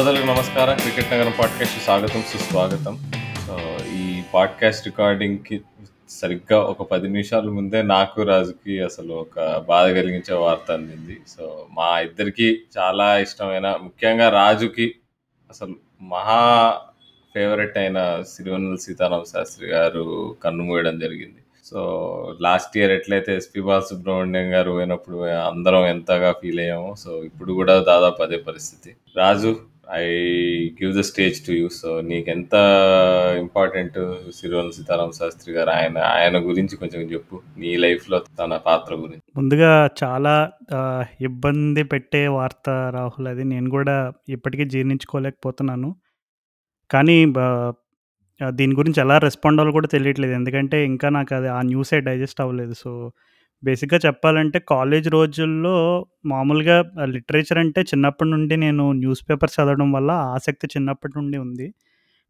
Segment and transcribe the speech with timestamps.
[0.00, 0.76] శ్రోతలకు నమస్కారం.
[0.76, 3.12] క్రికెట్ నగరం పాడ్కాస్ట్ స్వాగతం సుస్వాగతం.
[3.46, 3.58] సో
[3.96, 5.60] ఈ పాడ్కాస్ట్ రికార్డింగ్కి
[6.08, 11.20] సరిగ్గా ఒక పది నిమిషాల ముందే నాకు రాజుకి అసలు ఒక బాధ కలిగించే వార్త అందింది.
[11.28, 14.94] సో మా ఇద్దరికి చాలా ఇష్టమైన ముఖ్యంగా రాజుకి
[15.50, 16.74] అసలు మహా
[17.34, 21.42] ఫేవరెట్ అయిన సిరివనల్ సీతారామ శాస్త్రి గారు కన్నుమూయడం జరిగింది.
[21.64, 21.80] సో
[22.40, 28.22] లాస్ట్ ఇయర్ ఎట్లయితే ఎస్పి బాలసుబ్రహ్మణ్యం గారు పోయినప్పుడు అందరం ఎంతగా ఫీల్ అయ్యామో సో ఇప్పుడు కూడా దాదాపు
[28.22, 28.96] అదే పరిస్థితి.
[29.16, 29.56] Raju
[29.92, 30.04] I
[30.78, 32.54] give the stage to you so నీకెంత
[33.38, 33.98] ఇంపార్టెంట్
[34.36, 37.36] సిరివన్నెల సీతారాం శాస్త్రి గారు ఆయన ఆయన గురించి కొంచెం చెప్పు.
[37.58, 39.22] నీ లైఫ్లో తన పాత్ర గురించి.
[39.36, 39.72] ముందుగా
[40.02, 40.34] చాలా
[41.20, 43.96] ఇబ్బంది పెట్టే వార్త రాహుల్ అది నేను కూడా
[44.28, 45.90] ఇప్పటికీ జీర్ణించుకోలేకపోతున్నాను.
[46.90, 47.18] కానీ
[48.40, 50.32] దీని గురించి ఎలా రెస్పాండ్ అవ్వాలో కూడా తెలియట్లేదు.
[50.32, 52.72] ఎందుకంటే ఇంకా నాకు అది ఆ న్యూసే డైజెస్ట్ అవ్వలేదు.
[52.72, 52.90] సో
[53.64, 60.66] బేసిక్గా చెప్పాలంటే కాలేజ్ రోజుల్లో మామూలుగా లిటరేచర్ అంటే చిన్నప్పటి నుండి నేను న్యూస్ పేపర్ చదవడం వల్ల ఆసక్తి
[60.66, 61.74] చిన్నప్పటి నుండి ఉంది.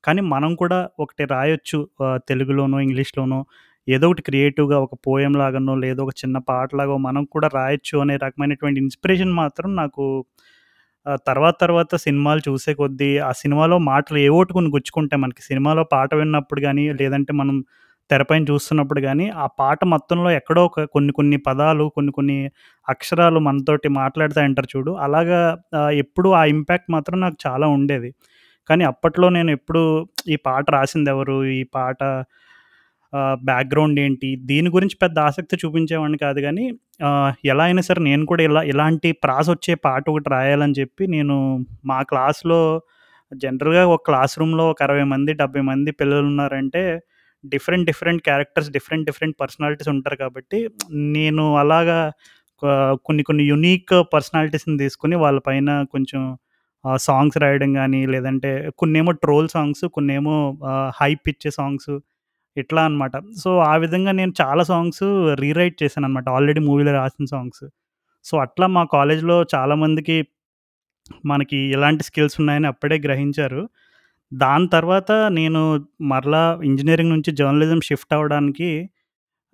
[0.04, 1.88] కానీ మనం కూడా ఒకటి రాయొచ్చు
[2.28, 3.44] తెలుగులోనో ఇంగ్లీష్లోనో
[3.88, 8.80] ఏదో ఒకటి క్రియేటివ్గా ఒక పోయం లాగానో లేదో ఒక చిన్న పాటలాగో మనం కూడా రాయొచ్చు అనే రకమైనటువంటి
[8.80, 10.24] ఇన్స్పిరేషన్ మాత్రం నాకు
[11.26, 16.60] తర్వాత తర్వాత సినిమాలు చూసే కొద్దీ ఆ సినిమాలో మాటలు ఏ కొన్ని గుచ్చుకుంటాయి మనకి సినిమాలో పాట విన్నప్పుడు
[16.60, 17.64] కానీ లేదంటే మనం
[18.10, 22.38] తెరపైన చూస్తున్నప్పుడు కానీ ఆ పాట మొత్తంలో ఎక్కడో ఒక కొన్ని కొన్ని పదాలు కొన్ని కొన్ని
[22.86, 24.92] అక్షరాలు మనతోటి మాట్లాడుతూ అంటారు చూడు.
[25.06, 25.40] అలాగా
[26.04, 28.10] ఎప్పుడు ఆ ఇంపాక్ట్ మాత్రం నాకు చాలా ఉండేది.
[28.68, 29.82] కానీ అప్పట్లో నేను ఎప్పుడు
[30.28, 31.38] ఈ పాట రాసింది ఎవరు?
[31.60, 32.02] ఈ పాట
[33.44, 34.28] బ్యాక్గ్రౌండ్ ఏంటి?
[34.50, 36.64] దీని గురించి పెద్ద ఆసక్తి చూపించేవాడిని కాదు కానీ
[37.52, 41.36] ఎలా అయినా సరే నేను కూడా ఇలా ఇలాంటి ప్రాస వచ్చే పాట ఒకటి రాయాలని చెప్పి నేను
[41.86, 42.60] మా క్లాస్లో
[43.32, 46.82] జనరల్గా ఒక క్లాస్ రూమ్లో ఒక అరవై మంది డెబ్బై మంది పిల్లలు ఉన్నారంటే
[47.44, 51.98] different different characters different different personalities ఉంటారు కాబట్టి నేను అలాగా
[53.04, 56.36] కొన్ని కొన్ని యునీక్ పర్సనాలిటీస్ని తీసుకుని వాళ్ళ పైన కొంచెం
[56.98, 60.58] సాంగ్స్ రాయడం కానీ లేదంటే కొన్నేమో ట్రోల్ సాంగ్స్ కొన్నేమో
[61.00, 61.90] హై పిచ్ సాంగ్స్
[62.56, 65.04] ఇట్లా అనమాట సో ఆ విధంగా నేను చాలా సాంగ్స్
[65.40, 67.64] రీరైట్ చేశాను అనమాట ఆల్రెడీ మూవీలో రాసిన సాంగ్స్.
[68.24, 70.16] సో అట్లా మా కాలేజ్లో చాలామందికి
[71.26, 73.68] మనకి ఎలాంటి స్కిల్స్ ఉన్నాయని అప్పుడే గ్రహించారు.
[74.32, 75.60] దాని తర్వాత నేను
[76.00, 78.90] మరలా ఇంజనీరింగ్ నుంచి జర్నలిజం షిఫ్ట్ అవ్వడానికి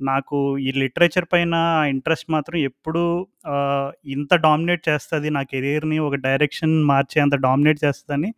[0.00, 1.54] నాకు ఈ లిటరేచర్ పైన
[1.88, 3.26] ఇంట్రెస్ట్ మాత్రం ఎప్పుడూ
[4.06, 8.34] ఇంత డామినేట్ చేస్తుంది నా కెరీర్ని ఒక డైరెక్షన్ మార్చే అంత డామినేట్ చేస్తుందని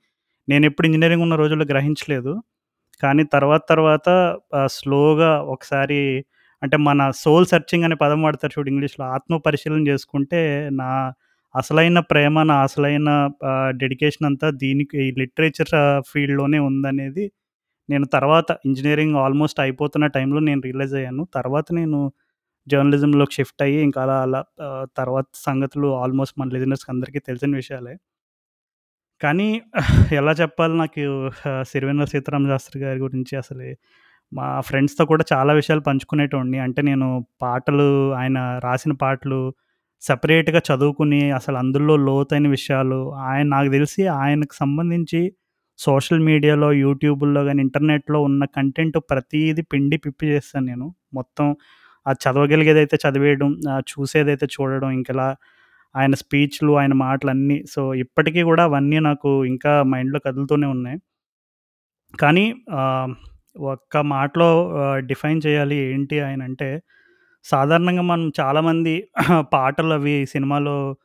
[0.48, 2.42] నేను ఎప్పుడు ఇంజనీరింగ్ ఉన్న రోజుల్లో గ్రహించలేదు.
[3.02, 4.08] కానీ తర్వాత తర్వాత
[4.66, 6.24] స్లోగా ఒకసారి
[6.62, 10.40] అంటే మన సోల్ సెర్చింగ్ అనే పదం వాడతారు చూడు ఇంగ్లీష్లో ఆత్మ పరిశీలన చేసుకుంటే
[10.72, 10.90] నా
[11.58, 13.10] అసలైన ప్రేమ నా అసలైన
[13.82, 15.72] డెడికేషన్ అంతా దీనికి ఈ లిటరేచర్
[16.10, 17.24] ఫీల్డ్లోనే ఉందనేది
[17.88, 21.24] నేను తర్వాత ఇంజనీరింగ్ ఆల్మోస్ట్ అయిపోతున్న టైంలో నేను రియలైజ్ అయ్యాను.
[21.36, 22.00] తర్వాత నేను
[22.66, 24.40] జర్నలిజంలోకి షిఫ్ట్ అయ్యి ఇంకా అలా అలా
[24.98, 27.94] తర్వాత సంగతులు ఆల్మోస్ట్ మన లిజనర్స్కి అందరికీ తెలిసిన విషయాలే.
[29.20, 29.46] కానీ
[30.18, 31.04] ఎలా చెప్పాలి నాకు
[31.48, 33.66] ఆ, సిరివెన్నెల సీతారామ శాస్త్రి గారి గురించి అసలు
[34.32, 36.58] మా ఫ్రెండ్స్తో కూడా చాలా విషయాలు పంచుకునేటోడిని.
[36.66, 37.08] అంటే నేను
[37.42, 39.40] పాటలు ఆయన రాసిన పాటలు
[40.02, 42.98] సపరేట్గా చదువుకుని అసలు అందులో లోతైన విషయాలు
[43.28, 45.20] ఆయన నాకు తెలిసి ఆయనకు సంబంధించి
[45.78, 50.86] సోషల్ మీడియాలో యూట్యూబ్లో కానీ ఇంటర్నెట్లో ఉన్న కంటెంట్ ప్రతిదీ పిండి పిప్పి చేస్తాను నేను.
[51.14, 51.46] మొత్తం
[52.06, 53.50] ఆ చదవగలిగేదైతే చదివేయడం
[53.90, 55.28] చూసేదైతే చూడడం ఇంకెలా
[55.94, 60.98] ఆయన స్పీచ్లు ఆయన మాటలు అన్నీ సో ఇప్పటికీ కూడా అవన్నీ నాకు ఇంకా మైండ్లో కదులుతూనే ఉన్నాయి.
[62.14, 62.44] కానీ
[63.72, 64.50] ఒక్క మాటలో
[65.10, 66.68] డిఫైన్ చేయాలి ఏంటి ఆయన అంటే
[67.50, 68.94] సాధారణంగా మనం చాలామంది
[69.52, 70.96] పాటలు అవి సినిమాలో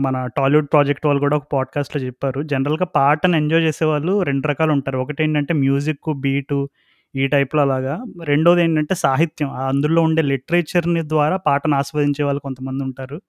[0.00, 2.42] మన టాలీవుడ్ ప్రాజెక్ట్ వాళ్ళు కూడా ఒక పాడ్కాస్ట్లో చెప్పారు.
[2.42, 4.98] జనరల్గా పాటను ఎంజాయ్ చేసేవాళ్ళు రెండు రకాలు ఉంటారు.
[4.98, 6.68] ఒకటి ఏంటంటే మ్యూజిక్ బీటు
[7.16, 7.94] ఈ టైప్లో అలాగా.
[8.24, 9.50] రెండోది ఏంటంటే సాహిత్యం.
[9.50, 13.20] అందులో ఉండే లిటరేచర్ని ద్వారా పాటను ఆస్వాదించే వాళ్ళు కొంతమంది ఉంటారు.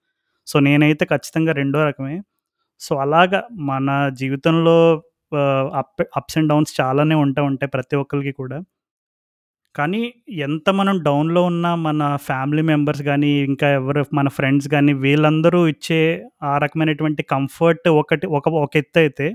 [0.46, 2.22] సో నేనైతే ఖచ్చితంగా రెండో రకమే.
[2.80, 5.02] సో అలాగా మన జీవితంలో
[5.78, 8.58] అప్ అప్స్ అండ్ డౌన్స్ చాలానే ఉంటా ఉంటాయి ప్రతి ఒక్కరికి కూడా.
[9.76, 15.66] కానీ ఎంత మనం డౌన్లో ఉన్న మన ఫ్యామిలీ మెంబర్స్ కానీ ఇంకా ఎవరు మన ఫ్రెండ్స్ కానీ వీళ్ళందరూ
[15.66, 19.34] ఇచ్చే ఆ రకమైనటువంటి కంఫర్ట్ ఒకటి ఒక ఒక ఎత్తు అయితే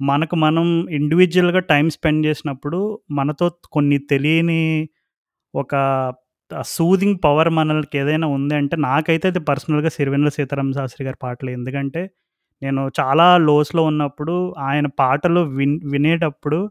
[0.00, 4.88] మనకు మనం ఇండివిజువల్గా టైం స్పెండ్ చేసినప్పుడు మనతో కొన్ని తెలియని
[5.54, 5.74] ఒక
[6.64, 11.50] సూదింగ్ పవర్ మనకి ఏదైనా ఉంది అంటే నాకైతే అది పర్సనల్గా సిరివెన్నెల సీతారామ శాస్త్రి గారి పాటలు.
[11.50, 12.10] ఎందుకంటే
[12.62, 16.70] నేను చాలా లోస్లో ఉన్నప్పుడు ఆయన పాటలు విన్ వినేటప్పుడు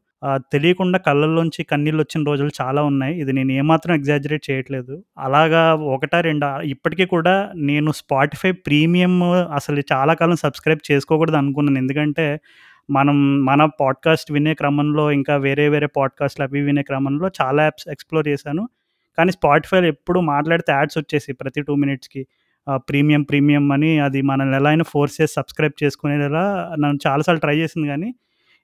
[0.52, 3.20] తెలియకుండా కళ్ళల్లోంచి కన్నీళ్ళు వచ్చిన రోజులు చాలా ఉన్నాయి.
[3.22, 5.04] ఇది నేను ఏమాత్రం ఎగ్జాజరేట్ చేయట్లేదు.
[5.18, 11.78] అలాగా ఒకటా రెండా ఇప్పటికీ కూడా నేను స్పాటిఫై ప్రీమియం అసలు చాలా కాలం సబ్స్క్రైబ్ చేసుకోకూడదు అనుకున్నాను.
[11.78, 12.40] ఎందుకంటే
[12.90, 18.28] మనం మన పాడ్కాస్ట్ వినే క్రమంలో ఇంకా వేరే వేరే పాడ్కాస్ట్లు అవి వినే క్రమంలో చాలా యాప్స్ ఎక్స్ప్లోర్
[18.28, 18.70] చేశాను.
[19.18, 22.28] కానీ స్పాటిఫైలో ఎప్పుడు మాట్లాడితే యాడ్స్ వచ్చేసి ప్రతి టూ మినిట్స్కి.
[22.76, 27.88] ప్రీమియం, ప్రీమియం అని అది మనల్ని ఎలా అయినా ఫోర్స్ చేసి సబ్స్క్రైబ్ చేసుకునేలా నన్ను చాలాసార్లు ట్రై చేసింది
[27.88, 28.16] కానీ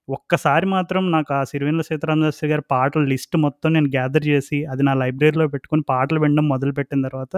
[0.09, 4.93] ఒక్కసారి మాత్రం నాకు ఆ 'సిరివెన్నెల సీతారామశాస్త్రి' గారి పాటల లిస్ట్ మొత్తం నేను గ్యాదర్ చేసి, అది నా
[5.01, 7.33] లైబ్రరీలో పెట్టుకొని పాటలు వినడం మొదలుపెట్టిన తర్వాత,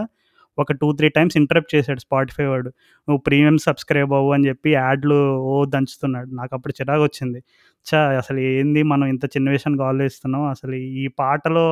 [0.58, 2.70] ఒక 2, 3 టైమ్స్ ఇంటరప్ట్ చేశాడు స్పాటిఫై వాడు.
[3.08, 5.18] "నువ్వు ప్రీమియం సబ్స్క్రైబ్ అవ్వు" అని చెప్పి యాడ్లు
[5.50, 6.30] ఓ దంచుతున్నాడు.
[6.40, 7.40] నాకు అప్పుడు చిరాకు వచ్చింది
[7.86, 10.44] చా అసలు ఏంది మనం ఇంత చిన్న విషయానికి ఆలోచిస్తున్నాం.
[10.54, 11.66] అసలు ఈ పాటలో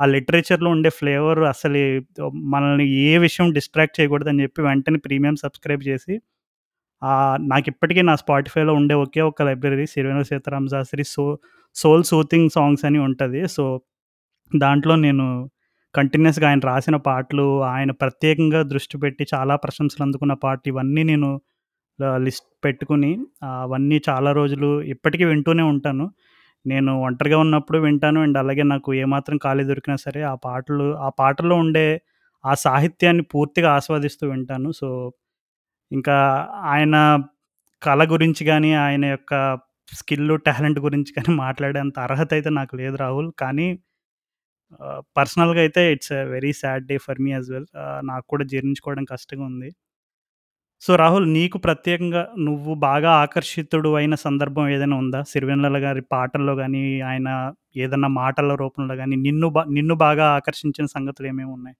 [0.00, 1.80] ఆ లిటరేచర్‌లో ఉండే ఫ్లేవర్ అసలు
[2.52, 6.14] మనల్ని ఏ విషయం డిస్ట్రాక్ట్ చేయకూడదని చెప్పి వెంటనే ప్రీమియం సబ్స్క్రైబ్ చేసి
[7.44, 11.24] నాకు ఇప్పటికీ నా స్పాటిఫైలో ఉండే ఒకే ఒక library Sirivennela Sitaram Sastri so
[11.76, 13.64] soul soothing songs అని ఉంటుంది సో,
[14.52, 15.26] దాంట్లో నేను
[15.94, 21.30] కంటిన్యూయస్‌గా ఆయన రాసిన పాటలు, ఆయన ప్రత్యేకంగా దృష్టి పెట్టి చాలా ప్రశంసలు అందుకున్న పాటలు ఇవన్నీ నేను
[22.18, 23.10] లిస్ట్ పెట్టుకుని
[23.44, 26.06] అవన్నీ చాలా రోజులు ఇప్పటికీ వింటూనే ఉంటాను.
[26.66, 28.20] నేను ఒంటరిగా ఉన్నప్పుడు వింటాను.
[28.20, 31.86] అండ్ అలాగే నాకు ఏమాత్రం ఖాళీ దొరికినా సరే ఆ పాటలు ఆ పాటల్లో ఉండే
[32.44, 34.72] ఆ సాహిత్యాన్ని పూర్తిగా ఆస్వాదిస్తూ వింటాను.
[34.72, 34.88] సో,
[35.92, 36.16] ఇంకా
[36.72, 36.96] ఆయన
[37.82, 39.32] కళ గురించి కానీ ఆయన యొక్క
[39.92, 43.30] స్కిల్ టాలెంట్ గురించి కానీ మాట్లాడేంత అర్హత అయితే నాకు లేదు రాహుల్.
[43.42, 43.66] కానీ
[45.16, 47.68] పర్సనల్‌గా అయితే it's a very sad day for me as well.
[48.10, 49.70] నాకు కూడా జీర్ణించుకోవడం కష్టంగా ఉంది.
[50.82, 55.20] సో, రాహుల్ నీకు ప్రత్యేకంగా నువ్వు బాగా ఆకర్షితుడు అయిన సందర్భం ఏదైనా ఉందా?
[55.28, 56.80] 'సిరివెన్నెల' గారి పాటల్లో కానీ
[57.10, 57.28] ఆయన
[57.82, 61.76] ఏదైనా మాటల రూపంలో కానీ నిన్ను బా నిన్ను బాగా ఆకర్షించిన సంగతులు ఏమేమి ఉన్నాయి?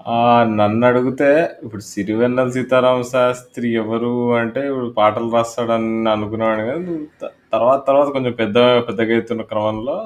[0.00, 1.28] నన్ను నన్నడిగితే
[1.64, 8.56] ఇప్పుడు 'సిరివెన్నెల సీతారామశాస్త్రి' ఎవరు అంటే ఇప్పుడు పాటలు రాస్తాడని అనుకునేవాడిని గానీ, త తర్వాత తర్వాత కొంచెం పెద్ద
[8.88, 9.96] పెద్దగా అయితున్న క్రమంలో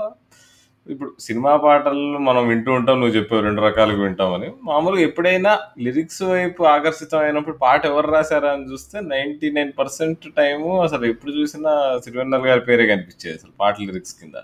[0.87, 2.97] ఇప్పుడు సినిమా పాటలు మనం వింటూ ఉంటాం.
[3.01, 4.49] నువ్వు చెప్పావు 2 రకాలుగా వింటామని.
[4.69, 5.53] మామూలుగా ఎప్పుడైనా
[5.87, 10.11] లిరిక్స్ వైపు ఆకర్షితం అయినప్పుడు పాట ఎవరు రాసారా అని చూస్తే 99%
[10.41, 14.37] టైము అసలు ఎప్పుడు చూసినా 'సిరివెన్నెల' గారి పేరే కనిపించేది అసలు పాట లిరిక్స్ కింద.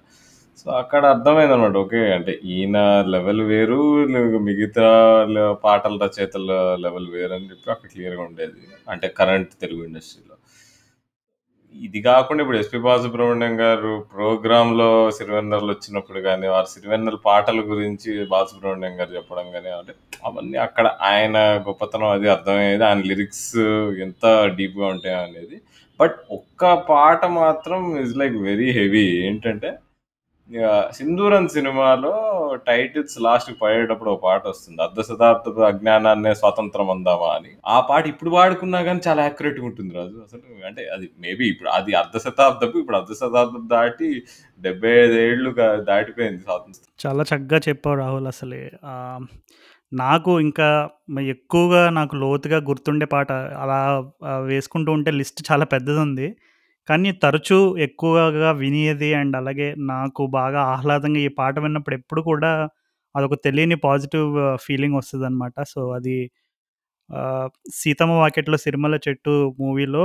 [0.61, 2.01] సో, అక్కడ అర్థమైంది అనమాట ఓకే.
[2.17, 2.79] అంటే ఈయన
[3.15, 3.79] లెవెల్ వేరు,
[4.49, 4.89] మిగతా
[5.65, 6.49] పాటల రచయితల
[6.85, 8.61] లెవెల్ వేరని చెప్పి అక్కడ క్లియర్‌గా ఉండేది.
[8.89, 10.37] అంటే కరెంట్ తెలుగు ఇండస్ట్రీలో.
[11.75, 14.87] ఇది కాకుండా ఇప్పుడు 'ఎస్‌పీ బాలసుబ్రహ్మణ్యం' గారు ప్రోగ్రాంలో
[15.17, 19.93] సిరివెన్నెలు వచ్చినప్పుడు కానీ వారు 'సిరివెన్నెల' పాటల గురించి బాలసుబ్రహ్మణ్యం గారు చెప్పడం కానీ అంటే
[20.25, 21.37] అవన్నీ అక్కడ ఆయన
[21.69, 22.85] గొప్పతనం అది అర్థమయ్యేది.
[22.89, 23.47] ఆయన లిరిక్స్
[24.07, 24.25] ఎంత
[24.59, 25.59] డీప్‌గా ఉంటాయనేది.
[26.01, 29.07] బట్ ఒక్క పాట మాత్రం ఇస్ లైక్ వెరీ హెవీ.
[29.29, 29.71] ఏంటంటే
[30.97, 32.12] 'సింధూరం' సినిమాలో
[32.67, 37.50] టైటిల్స్ లాస్ట్ పడేటప్పుడు ఒక పాట వస్తుంది 'అర్ధ శతాబ్దపు అజ్ఞానాన్నే స్వాతంత్రం అందామా' అని.
[37.69, 40.17] ఆ పాట ఇప్పుడు పాడుకున్నా కానీ చాలా యాక్యురేట్‌గా ఉంటుంది రాజు.
[40.26, 44.08] అసలు అంటే అది మేబీ ఇప్పుడు అది అర్ధ శతాబ్దపు, ఇప్పుడు అర్ధ శతాబ్దం దాటి
[44.61, 45.52] డెబ్బై ఐదేళ్ళు
[45.88, 46.87] దాటిపోయింది స్వాతంత్రం.
[47.00, 48.62] చాలా చక్కగా చెప్పావు రాహుల్ అసలే.
[49.93, 50.67] నాకు ఇంకా
[51.32, 53.31] ఎక్కువగా నాకు లోతుగా గుర్తుండే పాట
[53.62, 53.79] అలా
[54.50, 56.26] వేసుకుంటూ ఉంటే లిస్ట్ చాలా పెద్దది ఉంది
[56.90, 62.52] కానీ తరచూ ఎక్కువగా వినేది అండ్ అలాగే నాకు బాగా ఆహ్లాదంగా ఈ పాట విన్నప్పుడు ఎప్పుడు కూడా
[63.14, 64.28] అదొక తెలియని పాజిటివ్
[64.64, 65.56] ఫీలింగ్ వస్తదనమాట.
[65.72, 66.16] సో, అది
[67.10, 70.04] ఆహ్, 'సీతమ్మ వాకిట్లో సిరిమల్ల చెట్టు' మూవీలో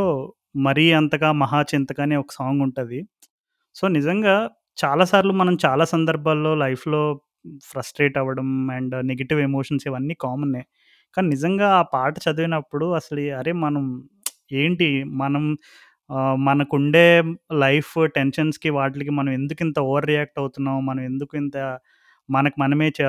[0.62, 3.00] 'మరీ అంతగా మహా చింతక' అని ఒక సాంగ్ ఉంటది.
[3.76, 4.36] సో, నిజంగా
[4.78, 7.04] చాలా సార్లు మనం చాలా సందర్భాల్లో లైఫ్‌లో
[7.70, 10.64] ఫ్రస్ట్రేట్ అవ్వడం అండ్ నెగెటివ్ ఎమోషన్స్ ఇవన్నీ కామన్నే.
[11.18, 13.54] కానీ నిజంగా ఆ పాట చదివినప్పుడు అసలు అరే!
[13.66, 13.86] మనం
[14.56, 14.88] ఏంటి
[15.18, 15.44] మనం
[16.10, 17.06] ఆహ్, మనకుండే
[17.62, 20.78] లైఫ్ టెన్షన్స్‌కి వాటికి మనం ఎందుకింత ఓవర్ రియాక్ట్ అవుతున్నాం?
[20.88, 21.58] మనం ఎందుకు ఇంత
[22.30, 23.02] మనకు మనమే చ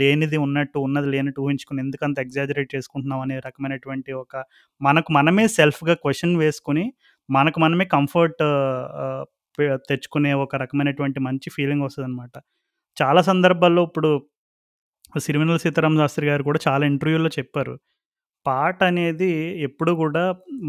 [0.00, 4.34] లేనిది ఉన్నట్టు, ఉన్నది లేనట్టు ఊహించుకొని ఎందుకంత ఎగ్జాజరేట్ చేసుకుంటున్నాం అనే రకమైనటువంటి ఒక
[4.80, 6.84] మనకు మనమే సెల్ఫ్‌గా క్వెషన్ వేసుకొని,
[7.28, 8.42] మనకు మనమే కంఫర్ట్
[9.00, 9.24] ఆహ్,
[9.58, 12.34] పె తెచ్చుకునే ఒక రకమైనటువంటి మంచి ఫీలింగ్ వస్తదనమాట.
[12.96, 14.10] చాలా సందర్భాల్లో ఇప్పుడు
[15.20, 17.74] 'సిరివెన్నెల సీతారామశాస్త్రి' గారు కూడా చాలా ఇంటర్వ్యూల్లో చెప్పారు.
[18.46, 19.30] పాట అనేది
[19.66, 20.24] ఎప్పుడు కూడా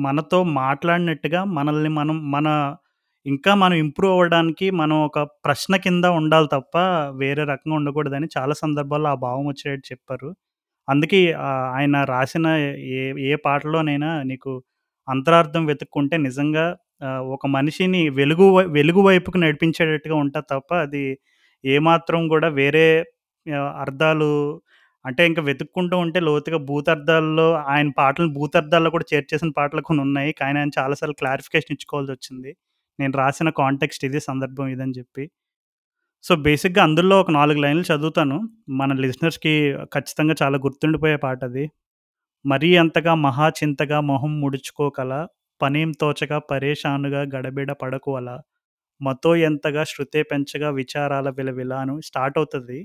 [0.06, 2.48] మనతో మాట్లాడినట్టుగా మనల్ని మనం మన
[3.26, 6.76] ఇంకా మనం ఇంప్రూవ్ అవ్వడానికి మనం ఒక ప్రశ్న కింద ఉండాలి తప్ప
[7.22, 10.30] వేరే రకంగా ఉండకూడదని చాలా సందర్భాల్లో ఆ భావం వచ్చేటట్టు చెప్పారు.
[10.88, 12.48] అందుకే ఆహ్, ఆయన రాసిన
[12.96, 14.52] ఏ ఏ పాటలోనైనా నీకు
[15.08, 16.66] అంతరార్థం వెతుక్కుంటే నిజంగా
[17.08, 21.06] ఆహ్, ఒక మనిషిని వెలుగు వై వెలుగు వైపుకు నడిపించేటట్టుగా ఉంటది తప్ప అది
[21.64, 22.88] ఏమాత్రం కూడా వేరే
[23.46, 24.32] ఆహ్, అర్థాలు
[25.06, 30.32] అంటే ఇంక వెతుక్కుంటూ ఉంటే లోతుగా భూతార్థాల్లో ఆయన పాటలను భూతార్థాల్లో కూడా చేర్చేసిన పాటలు కొన్ని ఉన్నాయి.
[30.40, 32.52] కానీ ఆయన చాలాసార్లు క్లారిఫికేషన్ ఇచ్చుకోవాల్సి వచ్చింది.
[33.00, 35.24] నేను రాసిన కాంటెక్స్ట్ ఇది, సందర్భం ఇదని చెప్పి.
[36.24, 38.38] సో, బేసిక్‌గా అందులో ఒక నాలుగు లైన్‌లు చదువుతాను.
[38.80, 39.54] మన లిజనర్స్‌కి
[39.94, 41.66] ఖచ్చితంగా చాలా గుర్తుండిపోయే పాట అది.
[42.46, 45.14] మరీ అంతగా మహా చింతగా మొహం ముడుచుకోకల,
[45.62, 48.38] పనేం తోచగా పరేషానుగా గడబిడ పడకు అలా,
[49.02, 52.80] మతో ఎంతగా శృతే పెంచగా విచారాల విలవిల అని స్టార్ట్ అవుతుంది.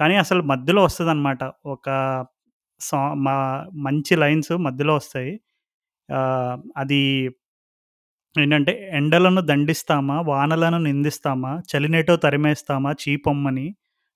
[0.00, 1.42] కానీ అసలు మధ్యలో వస్తదనమాట.
[1.68, 1.86] ఒక
[2.80, 3.34] సా మా
[3.86, 5.32] మంచి లైన్స్ మధ్యలో వస్తాయి.
[6.08, 7.00] ఆహ్, అది
[8.34, 13.66] ఏంటంటే, ఎండలను దండిస్తామా, వానలను నిందిస్తామా, చలినేటో తరిమేస్తామా చీపొమ్మని,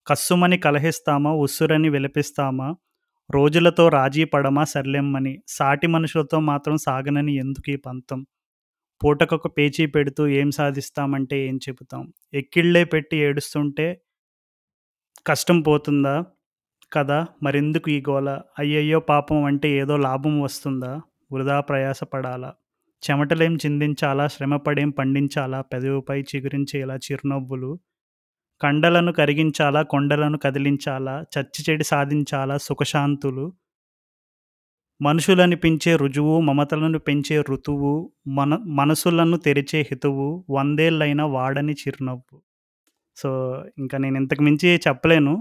[0.07, 2.69] కస్సుమని కలహిస్తామా, ఉస్సురని విలపిస్తామా,
[3.31, 8.21] రోజులతో రాజీ పడమా సర్లెమ్మని సాటి మనుషులతో మాత్రం సాగనని ఎందుకీ పంతం
[9.01, 12.03] పూటకొక పేచీ పెడుతూ ఏం సాధిస్తామంటే ఏం చెబుతాం
[12.35, 13.87] ఎక్కిళ్ళే పెట్టి ఏడుస్తుంటే
[15.27, 16.25] కష్టం పోతుందా?
[16.93, 17.27] కదా!
[17.43, 18.41] మరెందుకు ఈ గోల?
[18.59, 21.01] అయ్యయ్యో పాపం అంటే ఏదో లాభం వస్తుందా?
[21.33, 22.55] వృధా ప్రయాసపడాలా?
[23.11, 24.27] చెమటలేం చిందించాలా?
[24.27, 25.61] శ్రమపడేం పండించాలా?
[25.61, 27.79] పెదవిపై చిగురించేలా చిరునవ్వులు?
[28.61, 29.83] కండలను కరిగించాలా?
[29.83, 31.23] కొండలను కదిలించాలా?
[31.23, 32.59] చచ్చి చెడి సాధించాలా?
[32.59, 33.53] సుఖశాంతులు?
[35.03, 42.43] మనుషులను పెంచే రుజువు మమతలను పెంచే ఋతువు మన మనసులను తెరిచే హితువు వందేళ్ళైన వాడని చిరునవ్వు.
[43.21, 43.29] సో
[43.79, 45.35] ఇంకా నేను ఇంతకు మించి చెప్పలేను.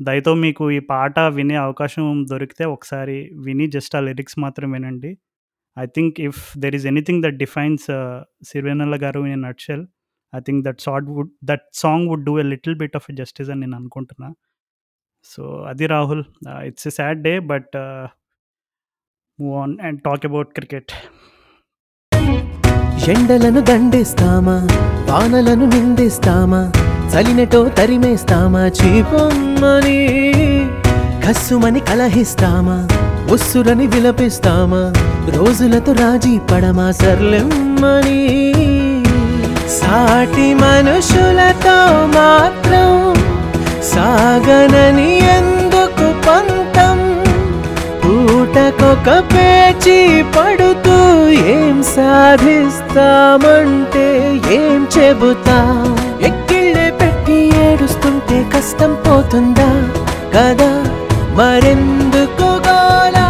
[0.00, 5.10] దయతో మీకు ఈ పాట వినే అవకాశం దొరికితే ఒకసారి విని జస్ట్ ఆ లిరిక్స్ మాత్రం వినండి.
[5.78, 7.86] I think if there is anything that defines
[8.48, 9.86] Sirivennela గారు in nutshell
[10.36, 13.60] I think that thought would that song would do a little bit of justice అని
[13.60, 14.30] నేను అనుకుంటున్నా.
[15.24, 16.24] సో అది Rahul.
[16.64, 17.76] It's a sad day but
[19.40, 20.92] move on and talk about cricket.
[23.10, 24.56] ఎండలను దండిస్తామా?
[25.10, 26.62] వానలను నిందిస్తామా
[27.14, 30.00] చలినటో తరిమేస్తామా చీపమ్మని
[31.26, 32.88] కస్సుమని కలహిస్తామా?
[33.32, 34.92] ఉస్సురని విలపిస్తామా?
[35.36, 38.52] రోజులతో రాజీ పడమా సర్లెమ్మని?
[39.68, 43.14] సాటి మనుషులతో మాత్రం
[43.82, 47.24] సాగనని ఎందుకు పంతం?
[48.04, 55.97] పూటకొక పేచి పడుతూ ఏం సాధిస్తామంటే ఏం చెబుతాం?
[58.58, 59.66] కష్టం పోతుందా?
[60.36, 60.70] కదా?
[61.38, 63.26] మరెందుకు గోలా?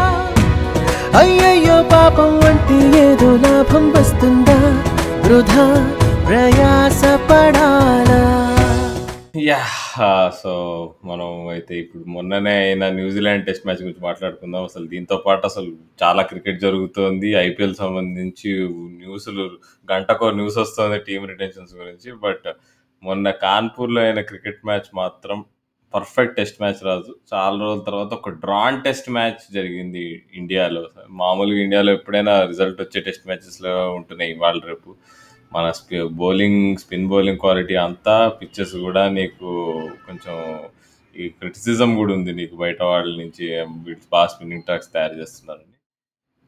[1.19, 4.57] అయ్యయ్యో పాపం అంటే ఏదో లాభం వస్తుందా?
[5.27, 5.67] వృధా
[6.29, 8.23] ప్రయాస పడాలా?
[9.39, 9.63] యా
[10.43, 10.55] సో
[11.05, 14.65] మనం అయితే ఇప్పుడు మొన్ననే అయిన న్యూజిలాండ్ టెస్ట్ మ్యాచ్ గురించి మాట్లాడుకుందాం.
[14.65, 17.33] అసలు దీంతో పాటు అసలు చాలా క్రికెట్ జరుగుతోంది.
[17.33, 19.51] ఐపీఎల్ సంబంధించి న్యూస్లు
[19.93, 22.13] గంటకో న్యూస్ వస్తుంది టీమ్ రిటెన్షన్స్ గురించి.
[22.23, 22.49] బట్
[23.03, 25.45] మొన్న కాన్పూర్లో అయిన క్రికెట్ మ్యాచ్ మాత్రం
[25.95, 27.15] పర్ఫెక్ట్ టెస్ట్ మ్యాచ్ రాజు.
[27.35, 30.89] చాలా రోజుల తర్వాత ఒక డ్రాన్ టెస్ట్ మ్యాచ్ జరిగింది ఇండియాలో.
[31.11, 34.97] మామూలుగా ఇండియాలో ఎప్పుడైనా రిజల్ట్ వచ్చే టెస్ట్ మ్యాచెస్లో ఉంటున్నాయి ఇవాళ రేపు.
[35.53, 39.49] మన స్పి బౌలింగ్ స్పిన్ బౌలింగ్ క్వాలిటీ అంతా పిచ్చెస్ కూడా నీకు
[40.07, 40.59] కొంచెం
[41.17, 43.47] ఈ క్రిటిసిజం కూడా ఉంది నీకు బయట వాళ్ళ నుంచి.
[43.65, 45.75] వీళ్ళు బాగా స్పిన్నింగ్ ట్రాక్స్ తయారు చేస్తున్నారని.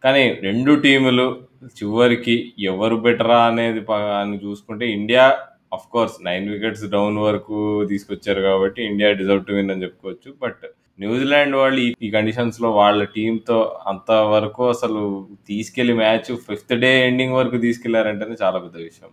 [0.04, 5.38] కానీ రెండు టీములు చివరికి ఎవరు బెటరా అనేది అని చూసుకుంటే India
[5.72, 10.34] of course nine wickets down వరకు తీసుకొచ్చారు కాబట్టి ఇండియా డిజర్వ్ టు విన్ అని చెప్పుకోవచ్చు.
[10.42, 10.56] బట్
[11.00, 17.58] న్యూజిలాండ్ వాళ్ళు ఈ- కండిషన్స్లో వాళ్ళ టీంతో అంత వరకు అసలు తీసుకెళ్ళి మ్యాచ్ ఫిఫ్త్ డే ఎండింగ్ వరకు
[17.58, 19.08] తీసుకెళ్ళారంటేనే చాలా పెద్ద విషయం.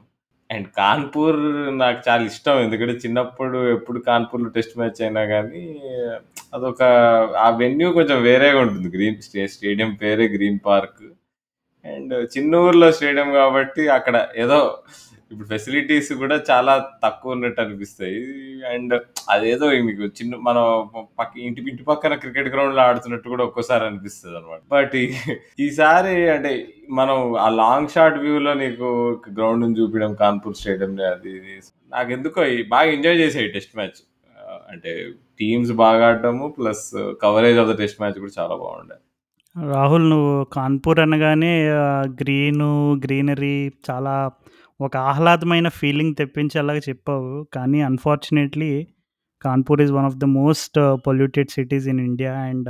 [0.52, 1.38] అండ్ కాన్పూర్
[1.78, 2.60] నాకు చాలా ఇష్టం.
[2.60, 5.82] ఎందుకంటే చిన్నప్పుడు ఎప్పుడు కాన్పూర్లో టెస్ట్ మ్యాచ్ అయినా కానీ
[6.54, 6.84] అదొక
[7.38, 8.98] ఆ వెన్యూ కొంచెం వేరేగా ఉంటుంది.
[8.98, 11.14] గ్రీన్ స్టే స్టేడియం పేరే గ్రీన్ పార్క్
[11.88, 14.80] అండ్ చిన్న ఊర్లో స్టేడియం కాబట్టి అక్కడ ఏదో
[15.32, 18.20] ఇప్పుడు ఫెసిలిటీస్ కూడా చాలా తక్కువ ఉన్నట్టు అనిపిస్తాయి.
[18.74, 18.94] అండ్
[19.30, 20.66] అదేదో మీకు చిన్న మనం
[21.20, 24.96] పక్క ఇంటి ఇంటి పక్కన క్రికెట్ గ్రౌండ్లో ఆడుతున్నట్టు కూడా ఒక్కోసారి అనిపిస్తుంది అనమాట బట్
[25.60, 26.52] ఈసారి అంటే
[26.90, 28.90] మనం ఆ లాంగ్ షాట్ వ్యూ లో నీకు
[29.40, 31.34] గ్రౌండ్ చూపించడం కాన్పూర్ స్టేడియం అది
[31.92, 34.00] నాకు ఎందుకో బాగా ఎంజాయ్ చేసాయి టెస్ట్ మ్యాచ్
[34.72, 34.92] అంటే
[35.40, 36.86] టీమ్స్ బాగా ఆడటము plus
[37.24, 38.96] coverage of the test match కూడా చాలా బాగుండే.
[39.56, 41.54] రాహుల్ నువ్వు కాన్పూర్ అనగానే
[42.22, 42.70] గ్రీను
[43.06, 43.56] గ్రీనరీ
[43.90, 44.16] చాలా
[44.80, 47.48] ఒక ఆహ్లాదమైన ఫీలింగ్ తెప్పించేలాగా చెప్పావు.
[47.54, 48.88] కానీ unfortunately
[49.42, 52.70] Kanpur is one of the most polluted cities in India and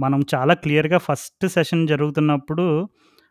[0.00, 2.88] మనం చాలా క్లియర్గా ఫస్ట్ సెషన్ జరుగుతున్నప్పుడు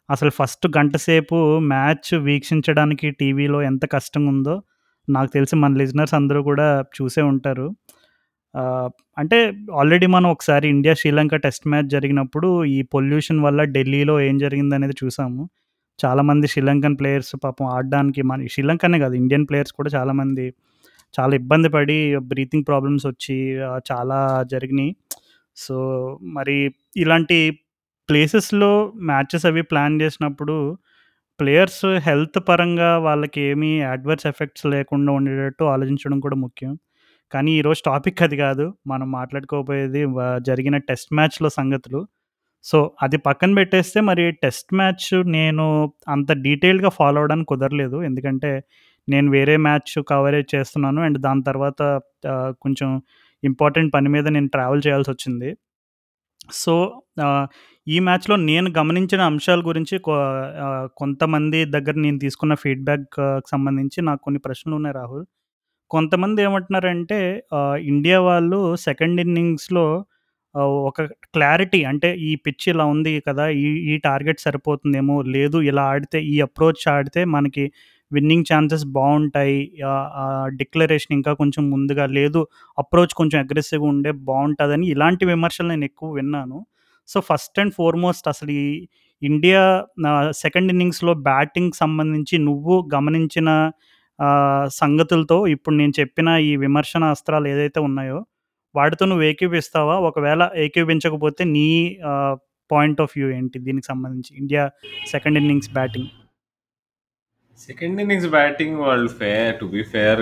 [0.10, 4.56] అసలు ఫస్ట్ గంట సేపు మ్యాచ్ వీక్షించడానికి టీవీలో ఎంత కష్టంగా ఉందో
[5.10, 6.68] నాకు తెలిసి మన లిజనర్స్ అందరూ కూడా
[7.02, 7.68] చూసే ఉంటారు.
[9.18, 9.38] అంటే
[9.80, 15.50] ఆల్రెడీ మనం ఒకసారి ఇండియా శ్రీలంక టెస్ట్ మ్యాచ్ జరిగినప్పుడు ఈ పొల్యూషన్ వల్ల ఢిల్లీలో ఏం జరిగిందనేది చూసాము.
[16.06, 20.46] చాలామంది శ్రీలంకన్ ప్లేయర్స్ పాపం ఆడడానికి మన శ్రీలంకనే కాదు ఇండియన్ ప్లేయర్స్ కూడా చాలామంది
[21.20, 23.38] చాలా ఇబ్బంది పడి బ్రీతింగ్ ప్రాబ్లమ్స్ వచ్చి
[23.92, 24.20] చాలా
[24.52, 24.96] జరిగినాయి.
[25.58, 25.78] సో
[26.24, 26.58] మరి
[26.98, 27.38] ఇలాంటి
[28.10, 30.78] ప్లేసెస్లో మ్యాచెస్ అవి ప్లాన్ చేసినప్పుడు
[31.40, 36.78] ప్లేయర్స్ హెల్త్ పరంగా వాళ్ళకి ఏమీ అడ్వర్స్ ఎఫెక్ట్స్ లేకుండా ఉండేటట్టు ఆలోచించడం కూడా ముఖ్యం.
[37.32, 38.66] కానీ ఈరోజు టాపిక్ అది కాదు.
[38.88, 40.02] మనం మాట్లాడుకోబోయేది
[40.50, 42.02] జరిగిన టెస్ట్ మ్యాచ్లో సంగతులు.
[42.70, 45.08] సో అది పక్కన పెట్టేస్తే మరి టెస్ట్ మ్యాచ్
[45.38, 45.66] నేను
[46.10, 47.98] అంత డీటెయిల్గా ఫాలో అవడానికి కుదరలేదు.
[48.04, 48.52] ఎందుకంటే
[49.08, 51.82] నేను వేరే మ్యాచ్ కవరేజ్ చేస్తున్నాను అండ్ దాని తర్వాత
[52.64, 52.90] కొంచెం
[53.44, 55.50] ఇంపార్టెంట్ పని మీద నేను ట్రావెల్ చేయాల్సి వచ్చింది.
[56.54, 56.74] సో
[57.88, 59.96] ఈ మ్యాచ్లో నేను గమనించిన అంశాల గురించి
[61.02, 63.18] కొంతమంది దగ్గర నేను తీసుకున్న ఫీడ్బ్యాక్
[63.52, 65.26] సంబంధించి నాకు కొన్ని ప్రశ్నలు ఉన్నాయి రాహుల్.
[65.92, 67.20] కొంతమంది ఏమంటున్నారంటే
[67.92, 69.86] ఇండియా వాళ్ళు సెకండ్ ఇన్నింగ్స్లో
[70.88, 71.02] ఒక
[71.34, 73.46] క్లారిటీ అంటే ఈ పిచ్ ఇలా ఉంది కదా!
[73.60, 77.64] ఈ ఈ టార్గెట్ సరిపోతుందేమో, లేదు ఇలా ఆడితే ఈ అప్రోచ్ ఆడితే మనకి
[78.12, 79.58] విన్నింగ్ ఛాన్సెస్ బాగుంటాయి
[80.62, 82.42] డిక్లరేషన్ ఇంకా కొంచెం ముందుగా లేదు
[82.78, 86.60] అప్రోచ్ కొంచెం అగ్రెసివ్‌గా ఉండే బాగుంటుందని ఇలాంటి విమర్శలు నేను ఎక్కువ విన్నాను.
[87.10, 88.66] సో, ఫస్ట్ అండ్ ఫార్‌మోస్ట్ అసలు ఈ
[89.22, 89.62] ఇండియా
[90.44, 93.50] సెకండ్ ఇన్నింగ్స్‌లో బ్యాటింగ్ సంబంధించి నువ్వు గమనించిన
[94.78, 98.20] సంగతులతో ఇప్పుడు నేను చెప్పిన ఈ విమర్శన అస్త్రాలు ఏదైతే ఉన్నాయో,
[98.76, 101.68] వాటితో నువ్వు ఏకీపిస్తావా ఒకవేళ ఏకీపించకపోతే నీ
[102.70, 104.32] పాయింట్ ఆఫ్ వ్యూ ఏంటి దీనికి సంబంధించి?
[104.38, 104.64] India
[105.12, 106.10] second innings batting.
[107.60, 110.22] Second innings batting వాళ్ళు fair to be fair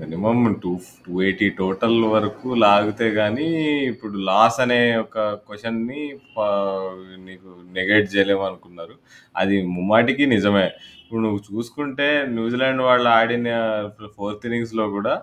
[0.00, 0.72] minimum two
[1.04, 3.46] two eighty total వరకు లాగితే కానీ
[3.90, 6.00] ఇప్పుడు లాస్ అనే ఒక క్వశ్చన్ని
[7.26, 8.96] నీకు నెగెట్ చేయలేము అనుకున్నారు
[9.36, 10.66] అది ముమ్మాటికి నిజమే
[11.02, 13.48] ఇప్పుడు నువ్వు చూసుకుంటే న్యూజిలాండ్ వాళ్ళు ఆడిన
[14.16, 15.14] ఫోర్త్ ఇన్నింగ్స్లో కూడా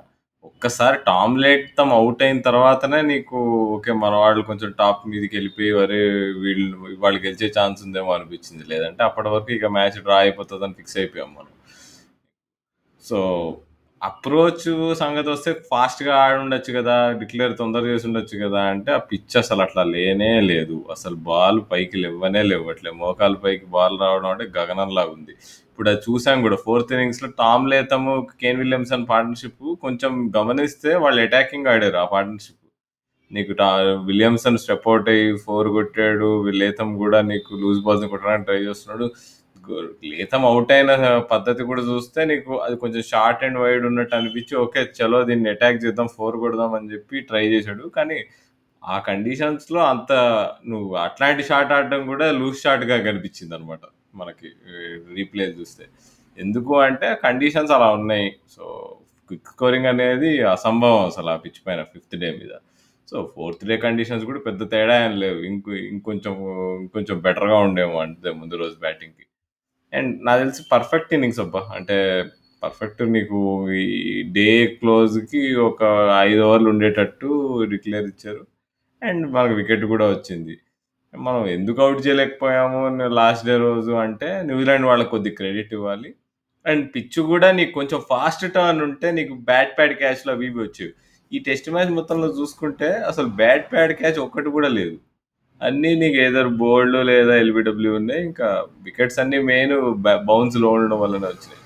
[0.46, 1.36] ఒక్కసారి టామ్
[1.78, 3.38] తమ్ అవుట్ అయిన తర్వాతనే నీకు
[3.76, 6.00] ఓకే మన వాళ్ళు కొంచెం టాప్ మీదకి వెళ్ళిపోయి వరే
[6.44, 6.68] వీళ్ళు
[7.04, 8.64] వాళ్ళు గెలిచే ఛాన్స్ ఉందేమో అనిపించింది.
[8.72, 11.52] లేదంటే అప్పటి వరకు ఇక మ్యాచ్ డ్రా అయిపోతుంది అని ఫిక్స్ అయిపోయాం మనం.
[13.04, 13.20] సో
[14.02, 14.66] అప్రోచ్
[15.02, 19.62] సంగతి వస్తే ఫాస్ట్గా ఆడి ఉండొచ్చు కదా డిక్లేర్ తొందరగా చేసి ఉండొచ్చు కదా అంటే ఆ పిచ్ అసలు
[19.62, 20.78] అట్లా లేనే లేదు.
[20.96, 25.36] అసలు బాల్ పైకి లేవనే లేవట్లే మోకాలు పైకి బాల్ రావడం అంటే గగనంలాగా ఉంది
[25.74, 26.58] ఇప్పుడు అది చూసాం కూడా.
[26.66, 28.12] ఫోర్త్ ఇన్నింగ్స్లో Tom Latham
[28.42, 32.60] Kane Williamson partnership కొంచెం గమనిస్తే వాళ్ళు అటాకింగ్ ఆడారు ఆ పార్ట్నర్షిప్
[33.32, 33.68] నీకు టా
[34.10, 36.30] విలియమ్సన్ స్టెప్ అవుట్ అయ్యి ఫోర్ కొట్టాడు.
[36.62, 39.08] లేతం కూడా నీకు లూజ్ బాల్స్ కొట్టడానికి ట్రై చేస్తున్నాడు.
[40.12, 40.92] లేతం అవుట్ అయిన
[41.32, 45.82] పద్ధతి కూడా చూస్తే నీకు అది కొంచెం షార్ట్ అండ్ వైడ్ ఉన్నట్టు అనిపించి ఓకే చలో దీన్ని అటాక్
[45.86, 47.86] చేద్దాం ఫోర్ కొడదాం అని చెప్పి ట్రై చేశాడు.
[47.98, 48.20] కానీ
[48.84, 50.12] ఆ కండిషన్స్లో అంత
[50.74, 53.84] నువ్వు అట్లాంటి షాట్ ఆడడం కూడా లూజ్ షాట్గా కనిపించింది అనమాట
[54.16, 54.50] మనకి
[55.16, 55.86] రీప్లే చూస్తే.
[56.38, 58.36] ఎందుకు అంటే కండిషన్స్ అలా ఉన్నాయి.
[58.50, 62.58] సో క్విక్ స్కోరింగ్ అనేది అసంభవం అసలు ఆ పిచ్ పైన ఫిఫ్త్ డే మీద.
[63.12, 65.40] సో ఫోర్త్ డే కండిషన్స్ కూడా పెద్ద తేడా ఏం లేవు.
[65.40, 66.34] ఇంకో ఇంకొంచెం
[66.82, 69.26] ఇంకొంచెం బెటర్గా ఉండేమో అంటే ముందు రోజు బ్యాటింగ్కి
[69.98, 71.70] అండ్ నాకు తెలిసి పర్ఫెక్ట్ ఇన్నింగ్స్ అబ్బా.
[71.76, 72.26] అంటే
[72.64, 75.84] పర్ఫెక్ట్ నీకు ఈ డే క్లోజ్కి ఒక
[76.20, 78.48] ఐదు ఓవర్లు ఉండేటట్టు డిక్లేర్ ఇచ్చారు.
[79.04, 80.58] అండ్ మనకు వికెట్ కూడా వచ్చింది.
[81.18, 86.16] మనం ఎందుకు అవుట్ చేయలేకపోయాము లాస్ట్ డే రోజు అంటే న్యూజిలాండ్ వాళ్ళకి కొద్ది క్రెడిట్ ఇవ్వాలి.
[86.68, 90.94] అండ్ పిచ్ కూడా నీకు కొంచెం ఫాస్ట్ టర్న్ ఉంటే నీకు బ్యాట్ ప్యాడ్ క్యాచ్లో అవి ఇవి వచ్చేవి.
[91.34, 94.98] ఈ టెస్ట్ మ్యాచ్ మొత్తంలో చూసుకుంటే అసలు బ్యాట్ ప్యాడ్ క్యాచ్ ఒక్కటి కూడా లేదు.
[95.64, 98.24] అన్నీ నీకు ఏదో బోల్డ్ లేదా ఎల్బిడబ్ల్యూ ఉన్నాయి.
[98.24, 99.94] ఇంకా వికెట్స్ అన్నీ మెయిన్
[100.26, 101.62] బౌన్స్లో ఉండడం వల్లనే వచ్చినాయి.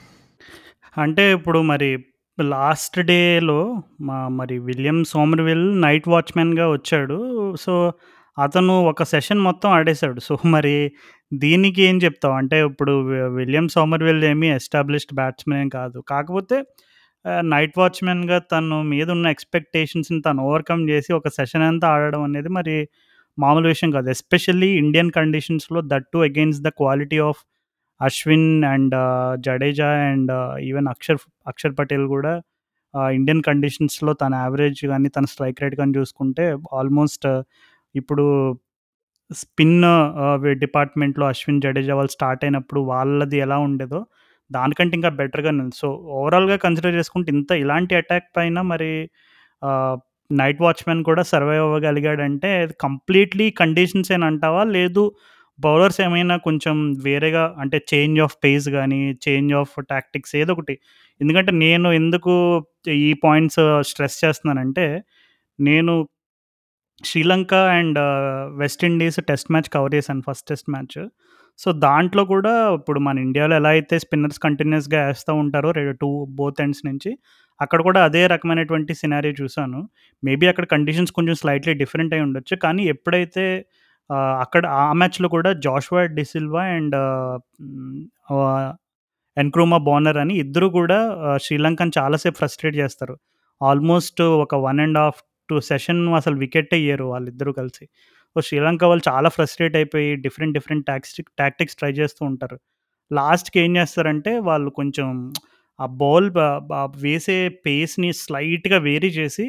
[1.02, 2.06] అంటే ఇప్పుడు మరి
[2.40, 7.56] లాస్ట్ డేలో మా మరి విలియం సోమర్విల్ నైట్ వాచ్మెన్గా వచ్చాడు.
[7.56, 7.94] సో
[8.40, 10.20] అతను ఒక సెషన్ మొత్తం ఆడేశాడు.
[10.20, 10.92] సో మరి
[11.34, 12.34] దీనికి ఏం చెప్తావు?
[12.34, 16.00] అంటే ఇప్పుడు వి- విలియం సోమర్వెల్ ఏమి ఎస్టాబ్లిష్డ్ బ్యాట్స్మెన్ కాదు.
[16.00, 16.64] కాకపోతే
[17.42, 22.88] నైట్ వాచ్మెన్గా తను మీద ఉన్న ఎక్స్పెక్టేషన్స్ని తను ఓవర్కమ్ చేసి ఒక సెషన్ అంతా ఆడడం అనేది మరి
[23.40, 24.10] మామూలు విషయం కాదు.
[24.10, 27.38] ఎస్పెషల్లీ ఇండియన్ కండిషన్స్లో that too against the quality of
[28.02, 28.96] Ashwin and
[29.42, 32.42] Jadeja and even Axar Axar Patel కూడా
[33.12, 37.42] ఇండియన్ కండిషన్స్లో తన యావరేజ్ కానీ తన స్ట్రైక్ రేట్ కానీ చూసుకుంటే ఆల్మోస్ట్
[37.96, 38.26] ఇప్పుడు
[39.32, 39.78] స్పిన్
[40.60, 44.06] డిపార్ట్మెంట్లో అశ్విన్ జడేజా వాళ్ళు స్టార్ట్ అయినప్పుడు వాళ్ళది ఎలా ఉండేదో
[44.52, 45.88] దానికంటే ఇంకా బెటర్గా ఉంది సో
[46.20, 48.92] ఓవరాల్గా కన్సిడర్ చేసుకుంటే ఇంత ఇలాంటి అటాక్ పైన మరి
[50.32, 54.64] నైట్ వాచ్మెన్ కూడా సర్వైవ్ అవ్వగలిగాడంటే కంప్లీట్లీ కండిషన్స్ ఏని అంటావా?
[54.64, 55.04] లేదు
[55.60, 60.76] బౌలర్స్ ఏమైనా కొంచెం వేరేగా అంటే చేంజ్ ఆఫ్ పేస్ కానీ చేంజ్ ఆఫ్ టాక్టిక్స్ ఏదో ఒకటి.
[61.22, 62.34] ఎందుకంటే నేను ఎందుకు
[62.88, 64.86] ఈ పాయింట్స్ స్ట్రెస్ చేస్తున్నానంటే
[65.60, 65.94] నేను
[67.04, 68.00] Sri Lanka and
[68.58, 71.08] West Indies test match cover చేశాను ఫస్ట్ టెస్ట్ మ్యాచ్
[71.58, 76.86] సో దాంట్లో కూడా ఇప్పుడు మన ఇండియాలో ఎలా అయితే స్పిన్నర్స్ కంటిన్యూస్గా వేస్తూ ఉంటారో టూ బోత్ ఎండ్స్
[76.86, 77.18] నుంచి
[77.62, 79.90] అక్కడ కూడా అదే రకమైనటువంటి సినారీ చూశాను.
[80.24, 83.66] మేబీ అక్కడ కండిషన్స్ కొంచెం స్లైట్లీ డిఫరెంట్ అయి ఉండొచ్చు కానీ ఎప్పుడైతే
[84.12, 86.96] అక్కడ ఆ మ్యాచ్లో కూడా Joshua da Silva and
[89.38, 93.18] Nkrumah Bonner అని ఇద్దరు కూడా శ్రీలంకను శ్రీలంకని చాలాసేపు ఫ్రస్ట్రేట్ చేస్తారు.
[93.64, 95.22] ఆల్మోస్ట్ ఒక వన్ అండ్ హాఫ్
[95.60, 97.86] సెషన్ అసలు వికెట్ అయ్యారు వాళ్ళిద్దరూ కలిసి.
[98.36, 102.58] సో శ్రీలంక వాళ్ళు చాలా ఫ్రస్ట్రేట్ అయిపోయి different different tactic tactics try చేస్తూ ఉంటారు.
[103.12, 105.34] లాస్ట్కి ఏం చేస్తారంటే వాళ్ళు కొంచెం
[105.80, 106.30] ఆ బాల్
[106.96, 109.46] వేసే పేస్ని స్లైట్గా వేరీ చేసి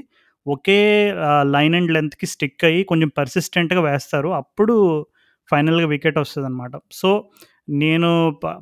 [0.46, 4.28] ఒకే లైన్ అండ్ లెంత్కి స్టిక్ అయ్యి కొంచెం పర్సిస్టెంట్గా వేస్తారు.
[4.28, 5.06] అప్పుడు
[5.50, 7.10] ఫైనల్గా వికెట్ వస్తుంది అనమాట సో
[7.70, 8.10] నేను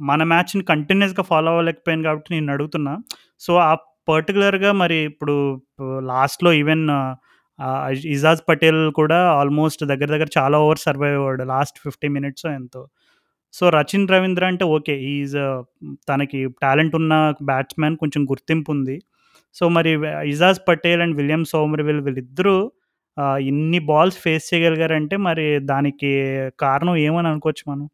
[0.01, 2.99] మన మ్యాచ్ని కంటిన్యూస్గా ఫాలో అవ్వలేకపోయాను కాబట్టి నేను అడుగుతున్నా.
[3.40, 3.75] సో ఆ
[4.09, 5.35] పర్టికులర్గా మరి ఇప్పుడు
[6.11, 6.85] లాస్ట్లో ఈవెన్
[8.14, 11.45] ఇజాజ్ పటేల్ కూడా ఆల్మోస్ట్ దగ్గర దగ్గర చాలా ఓవర్ సర్వైవ్ అవ్వాడు.
[11.53, 12.83] లాస్ట్ ఫిఫ్టీ మినిట్స్ ఎంతో.
[13.55, 14.95] సో రచిన్ రవీంద్ర అంటే ఓకే.
[15.12, 15.37] ఈజ్
[16.11, 17.14] తనకి టాలెంట్ ఉన్న
[17.51, 18.97] బ్యాట్స్మెన్ కొంచెం గుర్తింపు ఉంది.
[19.57, 19.92] సో మరి
[20.33, 22.57] Ajaz Patel and William Somerville వీళ్ళిద్దరూ
[23.16, 26.11] ఆహ్, ఇన్ని బాల్స్ ఫేస్ చేయగలిగారంటే మరి దానికి
[26.61, 27.87] కారణం ఏమని అనుకోవచ్చు మనం?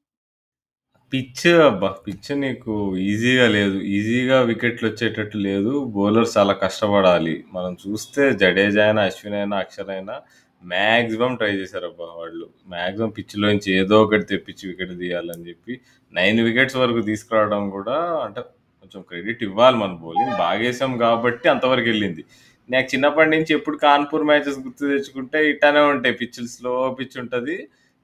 [1.12, 1.88] పిచ్ అబ్బా!
[2.05, 2.75] పిచ్ నీకు
[3.07, 3.79] ఈజీగా లేదు.
[3.94, 5.72] ఈజీగా వికెట్‌లొచ్చేటట్టు లేదు.
[5.94, 7.35] బౌలర్స్ చాలా కష్టపడాలి.
[7.53, 10.14] మనం చూస్తే జడేజా అయినా, అశ్విన్ అయినా, అక్షర్ అయినా
[10.62, 12.44] మాక్సిమం ట్రై చేశారబ్బా వాళ్ళు.
[12.72, 15.72] మాక్సిమం పిచ్‌లోంచి ఏదో ఒకటి తెప్పించి వికెట్ తీయాలని చెప్పి
[16.12, 17.96] 9 వికెట్స్ వరకు తీసుకురావడం కూడా
[18.27, 18.40] అంటే
[18.83, 20.35] కొంచెం క్రెడిట్ ఇవ్వాలి మన బౌలింగ్.
[20.42, 22.22] బాగేసాం కాబట్టి అంతవరకెళ్ళింది.
[22.68, 26.16] నాకు చిన్నప్పటి నుంచి ఎప్పుడు కాన్పూర్ మ్యాచెస్ గుర్తు తెచ్చుకుంటే ఇట్టానే ఉంటాయి.
[26.22, 27.57] పిచ్‌లు స్లో పిచ్ ఉంటది.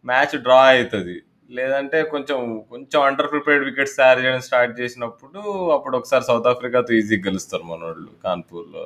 [0.05, 1.17] మ్యాచ్ డ్రా అయితది.
[1.51, 2.39] లేదంటే కొంచెం
[2.71, 5.41] కొంచెం అండర్ ప్రిపేర్డ్ వికెట్స్ తయారు చేయడం స్టార్ట్ చేసినప్పుడు
[5.77, 8.83] అప్పుడు ఒకసారి సౌత్ ఆఫ్రికాతో ఈజీగా గెలుస్తారు మనోళ్ళు కాన్పూర్‌లో.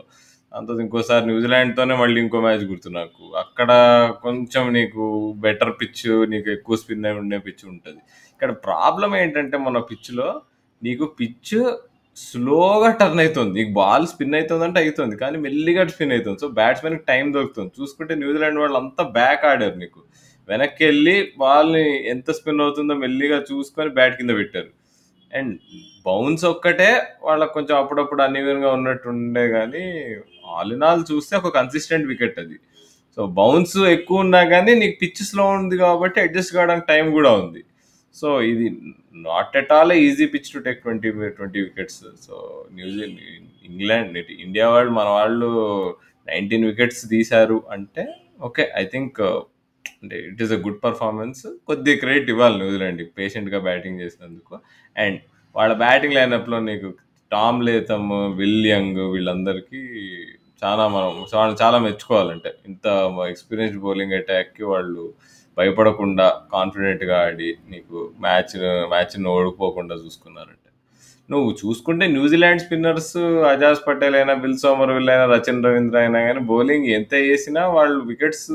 [0.53, 3.23] అంత ఇంకోసారి న్యూజిలాండ్‌తోనే మళ్ళీ ఇంకో మ్యాచ్ గుర్తు నాకు.
[3.43, 3.71] అక్కడ
[4.25, 5.05] కొంచెం నీకు
[5.45, 8.01] బెటర్ పిచ్ నీకు ఎక్కువ స్పిన్ అయి ఉండే పిచ్ ఉంటుంది
[8.33, 10.29] ఇక్కడ ప్రాబ్లం ఏంటంటే మన పిచ్‌లో
[10.83, 11.55] నీకు పిచ్
[12.17, 17.05] స్లోగా టర్న్ అవుతుంది నీకు బాల్ స్పిన్ అవుతుంది అంటే అవుతుంది కానీ మెల్లిగా స్పిన్ అవుతుంది సో బ్యాట్స్‌మెన్‌కి
[17.11, 17.71] టైం దొరుకుతుంది.
[17.79, 20.01] చూసుకుంటే న్యూజిలాండ్ వాళ్ళు అంతా బ్యాక్ ఆడారు నీకు.
[20.49, 24.71] వెనక్కి వెళ్ళి బాల్‌ని ఎంత స్పిన్ అవుతుందో మెల్లిగా చూసుకొని బ్యాట్ కింద పెట్టారు.
[25.31, 25.53] అండ్
[26.07, 26.89] బౌన్స్ ఒక్కటే
[27.27, 29.85] వాళ్ళకి కొంచెం అప్పుడప్పుడు అన్‌ఈవెన్‌గా ఉన్నట్టు ఉండే కానీ
[30.55, 32.57] ఆల్ ఇన్ ఆల్ చూస్తే ఒక కన్సిస్టెంట్ వికెట్ అది.
[33.19, 37.63] సో బౌన్స్ ఎక్కువ ఉన్నా కానీ నీకు పిచ్ స్లో ఉంది కాబట్టి అడ్జస్ట్ కావడానికి టైం కూడా ఉంది.
[38.15, 38.67] సో ఇది
[39.27, 42.01] not at all easy pitch to take 20 20 wickets.
[42.27, 42.35] So
[42.79, 43.21] New Zealand
[43.69, 45.51] England India వాళ్ళు మన వాళ్ళు
[46.29, 48.05] 19 వికెట్స్ తీశారు అంటే
[48.49, 48.65] ఓకే.
[48.83, 49.21] ఐ థింక్
[50.03, 51.41] అంటే it is a good performance.
[51.69, 54.55] కొద్దిగా క్రెడిట్ ఇవ్వాలి న్యూజిలాండ్ పేషెంట్‌గా బ్యాటింగ్ చేసినందుకు.
[54.97, 55.19] అండ్
[55.57, 56.89] వాళ్ళ బ్యాటింగ్ లైనప్‌లో నీకు
[57.31, 58.09] టామ్ లేతమ్
[58.41, 59.81] విల్ యంగ్ వీళ్ళందరికీ
[60.63, 62.51] చాలా మనం వాళ్ళని చాలా మెచ్చుకోవాలంటే.
[62.69, 62.87] ఇంత
[63.33, 65.05] ఎక్స్‌పీరియన్స్‌డ్ బౌలింగ్ అటాక్‌కి వాళ్ళు
[65.57, 68.55] భయపడకుండా కాన్ఫిడెంట్‌గా ఆడి నీకు మ్యాచ్
[68.93, 70.62] మ్యాచ్‌ని ఓడిపోకుండా చూసుకున్నారంటే.
[71.33, 73.13] నువ్వు చూసుకుంటే న్యూజిలాండ్ స్పిన్నర్స్
[73.51, 78.49] అజాజ్ పటేల్ అయినా, బిల్ సోమర్‌విల్ అయినా, రచన్ రవీంద్ర అయినా కానీ బౌలింగ్ ఎంత వేసినా వాళ్ళు వికెట్స్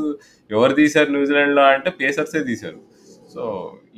[0.50, 2.80] ఎవరు తీశారు న్యూజిలాండ్‌లో అంటే పేసర్సే తీశారు.
[3.34, 3.44] సో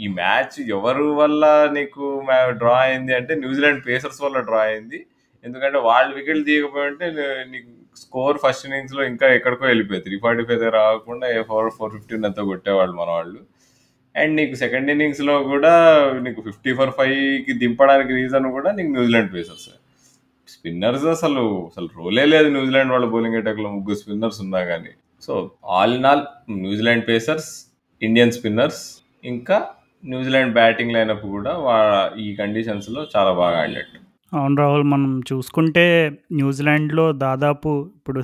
[0.04, 1.44] ఈ మ్యాచ్ ఎవరు వల్ల
[1.78, 2.06] నీకు
[2.62, 5.00] డ్రా అయింది అంటే న్యూజిలాండ్ పేసర్స్ వల్ల డ్రా అయింది.
[5.46, 7.08] ఎందుకంటే వాళ్ళు వికెట్లు తీయకపోయుంటే
[7.54, 7.70] నీకు
[8.02, 12.96] స్కోర్ ఫస్ట్ ఇన్నింగ్స్‌లో ఇంకా ఎక్కడికో వెళ్ళిపోయి త్రీ ఫార్టీ ఫైవ్ రాకుండా ఫోర్ ఫోర్ ఫిఫ్టీన్ అంతా కొట్టేవాళ్ళు
[13.02, 13.40] మన వాళ్ళు.
[14.16, 15.74] అండ్ నీకు సెకండ్ ఇన్నింగ్స్‌లో కూడా
[16.26, 19.74] నీకు 50 ఫర్ 5కి దింపడానికి రీజన్ కూడా నీకు న్యూజిలాండ్ పేసర్సే.
[20.48, 24.92] స్పిన్నర్స్ అసలు అసలు రోలే లేదు న్యూజిలాండ్ వాళ్ళ బౌలింగ్ అటాక్‌లో ముగ్గురు స్పిన్నర్స్ ఉన్నా గానీ.
[25.24, 25.34] So
[25.76, 26.24] all in all
[26.64, 27.50] New Zealand pacers,
[28.02, 28.82] Indian spinners
[29.24, 29.58] ఇంకా
[30.04, 31.78] న్యూజిలాండ్ బ్యాటింగ్ లైనప్ కూడా వా
[32.26, 33.99] ఈ కండిషన్స్‌లో చాలా బాగా ఆడినట్టు.
[34.32, 34.84] అవును రాహుల్.
[34.92, 35.84] మనం చూసుకుంటే
[36.40, 38.20] న్యూజిలాండ్‌లో దాదాపు ఇప్పుడు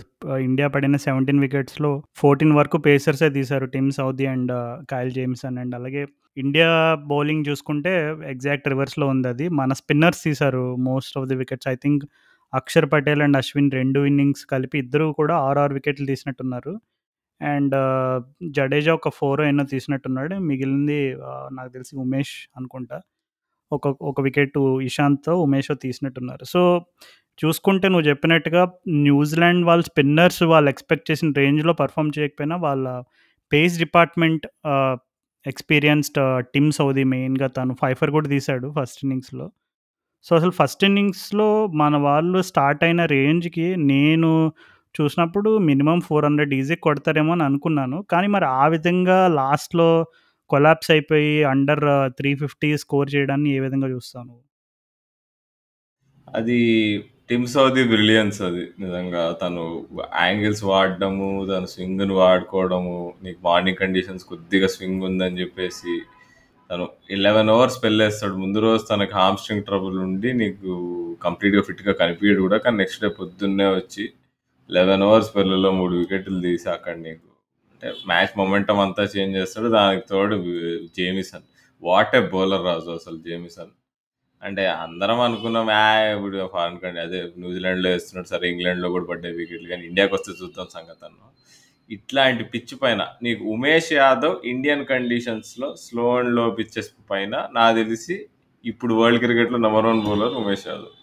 [0.46, 3.66] ఇండియా పడిన 17 వికెట్స్‌లో 14 వరకు పేసర్సే తీశారు.
[3.74, 4.54] Tim Southee and
[4.92, 6.04] Kyle Jamieson and అలాగే
[6.38, 6.70] ఇండియా
[7.12, 7.94] బౌలింగ్ చూసుకుంటే
[8.34, 11.68] ఎగ్జాక్ట్ రివర్స్‌లో ఉంది అది మన స్పిన్నర్స్ తీశారు most of the wickets.
[11.68, 12.04] I think
[12.54, 16.74] Axar Patel and Ashwin రెండు ఇన్నింగ్స్ కలిపి ఇద్దరు కూడా 6, 6 వికెట్లు తీసినట్టున్నారు.
[17.42, 17.76] అండ్
[18.58, 20.36] జడేజా ఒక ఫోర్ ఎన్నో తీసినట్టున్నాడు.
[20.50, 21.00] మిగిలింది
[21.58, 22.98] నాకు తెలిసి ఉమేష్ అనుకుంటా.
[23.72, 26.46] ఒక ఒక వికెట్ ఇషాంతో, ఉమేషో తీసినట్టున్నారు.
[26.46, 26.62] సో
[27.40, 28.62] చూసుకుంటే నువ్వు చెప్పినట్టుగా
[29.06, 32.86] న్యూజిలాండ్ వాళ్ళ స్పిన్నర్స్ వాళ్ళు ఎక్స్‌పెక్ట్ చేసిన రేంజ్‌లో పర్ఫామ్ చేయకపోయినా వాళ్ళ
[33.52, 34.46] pace department
[35.46, 36.20] experienced
[36.54, 39.48] Tim Southee మెయిన్‌గా తను ఫైఫర్ కూడా తీశాడు ఫస్ట్ ఇన్నింగ్స్‌లో.
[40.26, 44.32] సో అసలు ఫస్ట్ ఇన్నింగ్స్‌లో మన వాళ్ళు స్టార్ట్ అయిన రేంజ్‌కి నేను
[44.96, 47.98] చూసినప్పుడు మినిమమ్ 400 ఈజీగా కొడతారేమో అని అనుకున్నాను.
[48.12, 49.90] కానీ మరి ఆ విధంగా లాస్ట్‌లో
[50.50, 51.84] కొలాప్స్ అయిపోయి అండర్
[52.20, 52.50] 350
[52.84, 54.36] స్కోర్ చేయడాన్ని ఏ విధంగా చూస్తాను
[56.28, 56.58] అది
[57.30, 59.22] టిమ్ సౌదీ బ్రిలియన్స్ అది నిజంగా.
[59.42, 59.62] తను
[60.22, 65.94] యాంగిల్స్ వాడడము, తన స్వింగ్ను వాడుకోవడము, నీకు మార్నింగ్ కండిషన్స్ కొద్దిగా స్వింగ్ ఉందని చెప్పేసి
[66.70, 70.72] తను 11 అవర్స్ పెళ్ళేస్తాడు ముందు రోజు తనకి హామ్‌స్ట్రింగ్ ట్రబుల్ ఉండి నీకు
[71.22, 72.60] కంప్లీట్‌గా ఫిట్‌గా కనిపించడు కూడా.
[72.66, 74.06] కానీ నెక్స్ట్ డే పొద్దున్నే వచ్చి
[74.70, 77.25] లెవెన్ అవర్స్ పెళ్ళలో మూడు వికెట్లు తీసి అక్కడ నీకు
[78.08, 79.70] మ్యాచ్ మొమెంటమ్ అంతా చేంజ్ చేస్తాడు.
[79.78, 80.38] దానికి తోడు
[80.98, 81.46] జేమిసన్.
[81.84, 83.72] వాట్ ఏ బౌలర్ రాజు అసలు జేమిసన్.
[84.42, 85.84] అంటే అందరం అనుకున్నాం యా
[86.16, 90.68] ఇప్పుడు ఫారెన్ కంట్రీ అదే న్యూజిలాండ్‌లో వేస్తున్నాడు సరే ఇంగ్లాండ్‌లో కూడా పడ్డాయి వికెట్లు కానీ ఇండియాకి వస్తే చూద్దాం
[90.76, 91.30] సంగతన్నాం.
[91.90, 98.16] ఇట్లాంటి పిచ్ పైన నీకు ఉమేష్ యాదవ్ ఇండియన్ కండిషన్స్‌లో స్లో అండ్లో పిచ్చెస్ పైన నాకు తెలిసి
[98.66, 100.94] ఇప్పుడు వరల్డ్ క్రికెట్‌లో number one bowler Umesh Yadav.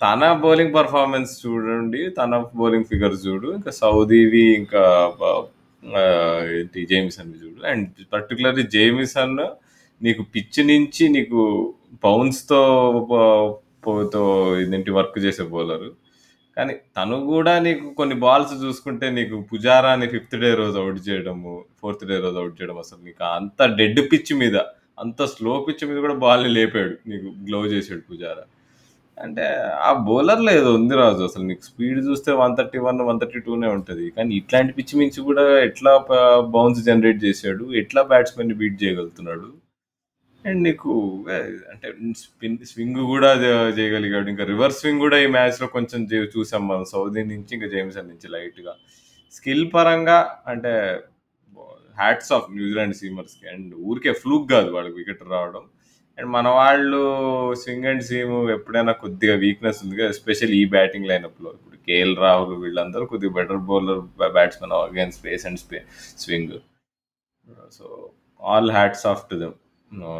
[0.00, 2.02] తన బౌలింగ్ పర్ఫార్మెన్స్ చూడండి.
[2.18, 3.48] తన బౌలింగ్ ఫిగర్ చూడు.
[3.58, 4.82] ఇంకా సౌదీవి ఇంకా
[6.52, 7.60] ఏంటి జేమిసన్ చూడు.
[7.70, 9.36] అండ్ పర్టికులర్లీ జేమిసన్
[10.00, 11.40] నీకు పిచ్ నుంచి నీకు
[12.04, 12.60] బౌన్స్‌తో
[13.10, 13.14] ప
[14.62, 15.90] ఇదేంటి వర్క్ చేసే బౌలరు.
[16.56, 22.04] కానీ తను కూడా నీకు కొన్ని బాల్స్ చూసుకుంటే నీకు పుజారాని ఫిఫ్త్ డే రోజు అవుట్ చేయడము, ఫోర్త్
[22.10, 24.56] డే రోజు ఔట్ చేయడం అసలు నీకు అంత డెడ్ పిచ్ మీద,
[24.98, 26.94] అంత స్లో పిచ్ మీద కూడా బాల్‌ని లేపాడు.
[27.10, 28.44] నీకు గ్లో చేసాడు పుజారా.
[29.18, 29.44] అంటే
[29.82, 31.22] ఆ బౌలర్‌లో ఏదో ఉంది రాజు.
[31.28, 34.06] అసలు నీకు స్పీడ్ చూస్తే 131, 132నే ఉంటది.
[34.16, 36.12] కానీ ఇట్లాంటి పిచ్చి మించి కూడా ఎట్లా ప
[36.54, 37.64] బౌన్స్ జనరేట్ చేసాడు?
[37.82, 39.48] ఎట్లా బ్యాట్స్‌మెన్‌ని బీట్ చేయగలుగుతున్నాడు?
[40.44, 40.92] అండ్ నీకు
[41.72, 41.88] అంటే
[42.22, 43.30] స్పిన్ స్వింగ్ కూడా
[43.78, 44.28] చేయగలిగాడు.
[44.34, 46.84] ఇంకా రివర్స్ స్వింగ్ కూడా ఈ మ్యాచ్‌లో కొంచెం జే చూసాం మనం.
[46.94, 48.74] సౌదీ నుంచి ఇంకా జేమ్సన్ నుంచి లైట్‌గా.
[49.34, 50.18] స్కిల్ పరంగా
[50.52, 50.74] అంటే
[51.98, 53.46] హ్యాట్స్ ఆఫ్ న్యూజిలాండ్ సీమర్స్‌కి.
[53.54, 55.64] అండ్ ఊరికే ఫ్లూక్ కాదు వాళ్ళకి వికెట్ రావడం.
[56.18, 57.00] అండ్ మన వాళ్ళు
[57.60, 60.08] స్వింగ్ అండ్ సీమ్ ఎప్పుడైనా కొద్దిగా వీక్‌నెస్ ఉంది కదా!
[60.14, 61.50] ఎస్పెషల్లీ ఈ బ్యాటింగ్ లైనప్‌లో.
[61.56, 64.00] ఇప్పుడు కేఎల్ రాహుల్ వీళ్ళందరూ కొద్దిగా better bowler
[64.34, 65.80] batsmen against pace and స్పే
[66.22, 66.56] swing.
[67.76, 67.84] So,
[68.40, 69.54] all hats off to them.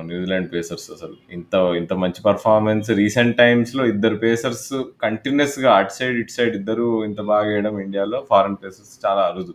[0.09, 1.17] New Zealand pacers అసలు.
[1.31, 4.69] ఇంత ఇంత మంచి పర్ఫార్మెన్స్ రీసెంట్ టైమ్స్‌లో ఇద్దరు పేసర్స్
[5.05, 9.55] కంటిన్యూయస్‌గా అటు సైడ్, ఇటు సైడ్ ఇద్దరు ఇంత బాగా వేయడం ఇండియాలో ఫారెన్ పేసర్స్ చాలా అరుదు.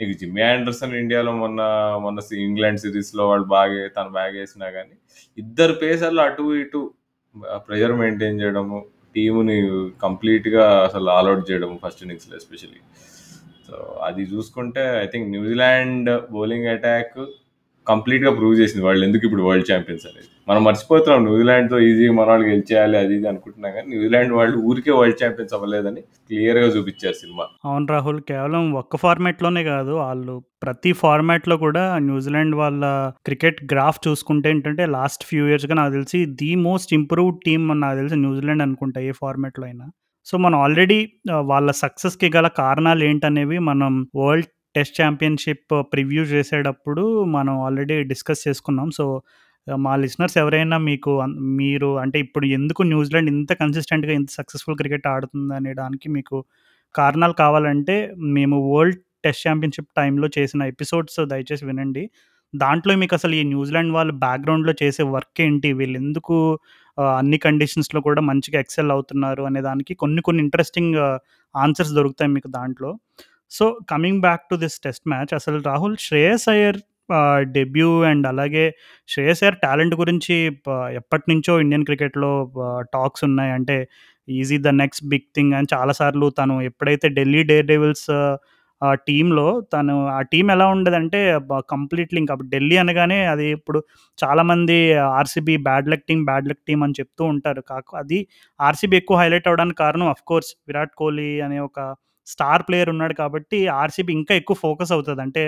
[0.00, 1.60] నీకు జిమ్మి ఆండర్సన్ ఇండియాలో మొన్న
[2.00, 4.94] మొన్న సి ఇంగ్లాండ్ సిరీస్‌లో వాళ్ళు బాగా తను బ్యాగ్ వేసినా కానీ
[5.38, 6.80] ఇద్దరు పేసర్లు అటు ఇటు
[7.66, 8.78] ప్రెజర్ మెయింటైన్ చేయడము,
[9.14, 9.58] టీమ్‌ని
[10.00, 12.80] కంప్లీట్‌గా అసలు ఆల్ చేయడము ఫస్ట్ ఇన్నింగ్స్‌లో ఎస్పెషల్లీ.
[13.68, 17.18] సో, అది చూసుకుంటే I think New Zealand bowling attack
[17.86, 18.82] కంప్లీట్‌గా ప్రూవ్ చేసింది.
[18.84, 20.28] వాళ్ళు ఎందుకు ఇప్పుడు వరల్డ్ ఛాంపియన్స్ అనేది.
[20.48, 25.54] మనం మర్చిపోతున్నాం న్యూజిలాండ్‌తో ఈజీగా మనోళ్ళు గెలిచేయాలి అది ఇది అనుకుంటున్నాం కానీ న్యూజిలాండ్ వాళ్ళు ఊరికే వరల్డ్ ఛాంపియన్స్
[25.54, 27.44] అవ్వలేదని క్లియర్‌గా చూపించారు సినిమా.
[27.64, 28.20] అవును రాహుల్.
[28.30, 29.94] కేవలం ఒక్క ఫార్మాట్‌లోనే కాదు.
[30.02, 32.82] వాళ్ళు ప్రతి ఫార్మాట్‌లో కూడా న్యూజిలాండ్ వాళ్ళ
[33.26, 38.18] క్రికెట్ గ్రాఫ్ చూసుకుంటే ఏంటంటే లాస్ట్ ఫ్యూ ఇయర్స్‌గా నాకు తెలిసి ది మోస్ట్ ఇంప్రూవ్డ్ టీమ్ నాకు తెలిసి
[38.22, 39.86] న్యూజిలాండ్ అనుకుంటా ఏ ఫార్మాట్‌లో అయినా.
[40.26, 40.98] సో, మనం ఆల్రెడీ
[41.48, 47.02] వాళ్ళ సక్సెస్‌కి గల కారణాలు ఏంటనేవి మనం వరల్డ్ టెస్ట్ ఛాంపియన్‌షిప్ ప్రివ్యూ చేసేటప్పుడు
[47.34, 48.88] మనం ఆల్రెడీ డిస్కస్ చేసుకున్నాం.
[48.98, 49.04] సో,
[49.66, 51.12] మా లిసనర్స్ ఎవరైనా మీకు
[51.60, 56.36] మీరు అంటే ఇప్పుడు ఎందుకు న్యూజిలాండ్ ఇంత కన్సిస్టెంట్‌గా ఇంత సక్సెస్‌ఫుల్ క్రికెట్ ఆడుతుందనే దానికి మీకు
[56.94, 57.96] కారణాలు కావాలంటే
[58.36, 62.02] మేము వరల్డ్ టెస్ట్ ఛాంపియన్‌షిప్ టైంలో చేసిన ఎపిసోడ్స్ దయచేసి వినండి.
[62.54, 65.68] దాంట్లో మీకు అసలు ఈ న్యూజిలాండ్ వాళ్ళు బ్యాక్‌గ్రౌండ్‌లో చేసే వర్క్ ఏంటి?
[65.78, 66.36] వీళ్ళు ఎందుకు
[67.18, 70.96] అన్ని కండిషన్స్‌లో కూడా మంచిగా ఎక్సెల్ అవుతున్నారు అనే దానికి కొన్ని కొన్ని ఇంట్రెస్టింగ్
[71.54, 72.90] ఆన్సర్స్ దొరుకుతాయి మీకు దాంట్లో.
[73.52, 76.78] So, coming back to this test match అసలు రాహుల్ శ్రేయస్ అయ్యర్
[77.54, 78.64] డెబ్యూ అండ్ అలాగే
[79.08, 80.34] శ్రేయస్ అయ్యర్ టాలెంట్ గురించి
[81.00, 82.30] ఎప్పటి నుంచో ఇండియన్ క్రికెట్‌లో
[82.94, 83.52] టాక్స్ ఉన్నాయి.
[83.52, 83.76] అంటే
[84.28, 88.08] is he the next big thing అని చాలా సార్లు తను ఎప్పుడైతే ఢిల్లీ డేర్ డెవిల్స్
[88.82, 88.90] ఆ
[89.72, 91.18] తను ఆ టీం ఎలా ఉండదంటే
[91.70, 93.80] కంప్లీట్‌లీ ఇంకా ఢిల్లీ అనగానే అది ఇప్పుడు
[94.18, 94.76] చాలామంది
[95.18, 97.62] RCB bad luck team bad luck team అని చెప్తూ ఉంటారు.
[97.68, 98.18] కాక అది
[98.60, 101.78] ఆర్‌సీబీ ఎక్కువ హైలైట్ అవ్వడానికి కారణం ఆఫ్‌కోర్స్ విరాట్ కోహ్లీ అనే ఒక
[102.26, 105.44] స్టార్ ప్లేయర్ ఉన్నాడు కాబట్టి ఆర్‌సీబీ ఇంకా ఎక్కువ ఫోకస్ అవుతుంది అంటే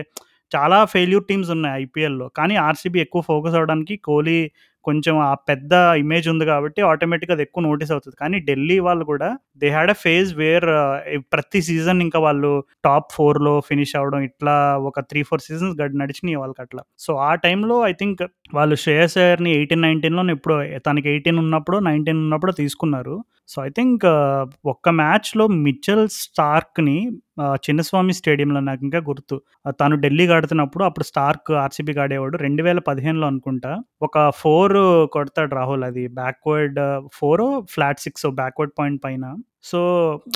[0.53, 2.29] చాలా ఫెయిల్యూర్ టీమ్స్ ఉన్నాయి ఐపీఎల్‌లో.
[2.29, 4.39] కానీ ఆర్‌సీబీ ఎక్కువ ఫోకస్ అవ్వడానికి కోహ్లీ
[4.85, 9.29] కొంచెం ఆ పెద్ద ఇమేజ్ ఉంది కాబట్టి ఆటోమేటిక్‌గా అది ఎక్కువ నోటీస్ అవుతుంది కానీ ఢిల్లీ వాళ్ళు కూడా
[9.63, 10.67] they had a phase where
[11.35, 12.51] ప్రతి సీజన్ ఇంకా వాళ్ళు
[12.85, 14.57] టాప్ ఫోర్లో ఫినిష్ అవ్వడం ఇట్లా
[14.89, 16.83] ఒక 3, 4 సీజన్స్ గడి నడిచినాయి వాళ్ళకట్లా.
[16.99, 18.23] సో, ఆ టైంలో ఐ థింక్
[18.55, 23.17] వాళ్ళు శ్రేయస్ అయ్యర్‌ని ఎయిటీన్ నైన్టీన్లో ఇప్పుడు తనకి ఎయిటీన్ ఉన్నప్పుడు నైన్టీన్ ఉన్నప్పుడు తీసుకున్నారు.
[23.49, 26.99] సో, ఐ థింక్ uh, ఒక్క మ్యాచ్‌లో మిచెల్ స్టార్క్‌ని
[27.65, 29.37] చిన్నస్వామి స్టేడియంలో నాకు ఇంకా గుర్తు.
[29.81, 32.37] తను ఢిల్లీకి ఆడుతున్నప్పుడు అప్పుడు స్టార్క్ ఆర్‌సీబీకి ఆడేవాడు.
[32.39, 33.73] 2015లో అనుకుంటా.
[34.03, 34.81] ఒక ఫోర్ ఫోర్
[35.13, 36.79] కొడతాడు రాహుల్ అది backward
[37.15, 37.43] four
[37.75, 39.25] flat six backward point పైన.
[39.63, 39.79] సో,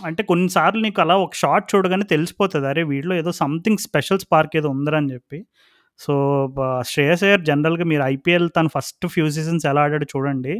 [0.04, 2.82] అంటే కొన్నిసార్లు నీకు అలా ఒక షాట్ చూడగానే తెలిసిపోతుంది అరే!
[2.92, 5.38] వీడిలో ఏదో సంథింగ్ స్పెషల్ స్పార్క్ ఏదో ఉందని చెప్పి.
[6.00, 6.12] సో,
[6.86, 10.54] శ్రేయస్ అయ్యర్ జనరల్‌గా మీరు ఐపీఎల్ తను ఫస్ట్ ఫ్యూ సీజన్స్ ఎలా ఆడాడు చూడండి.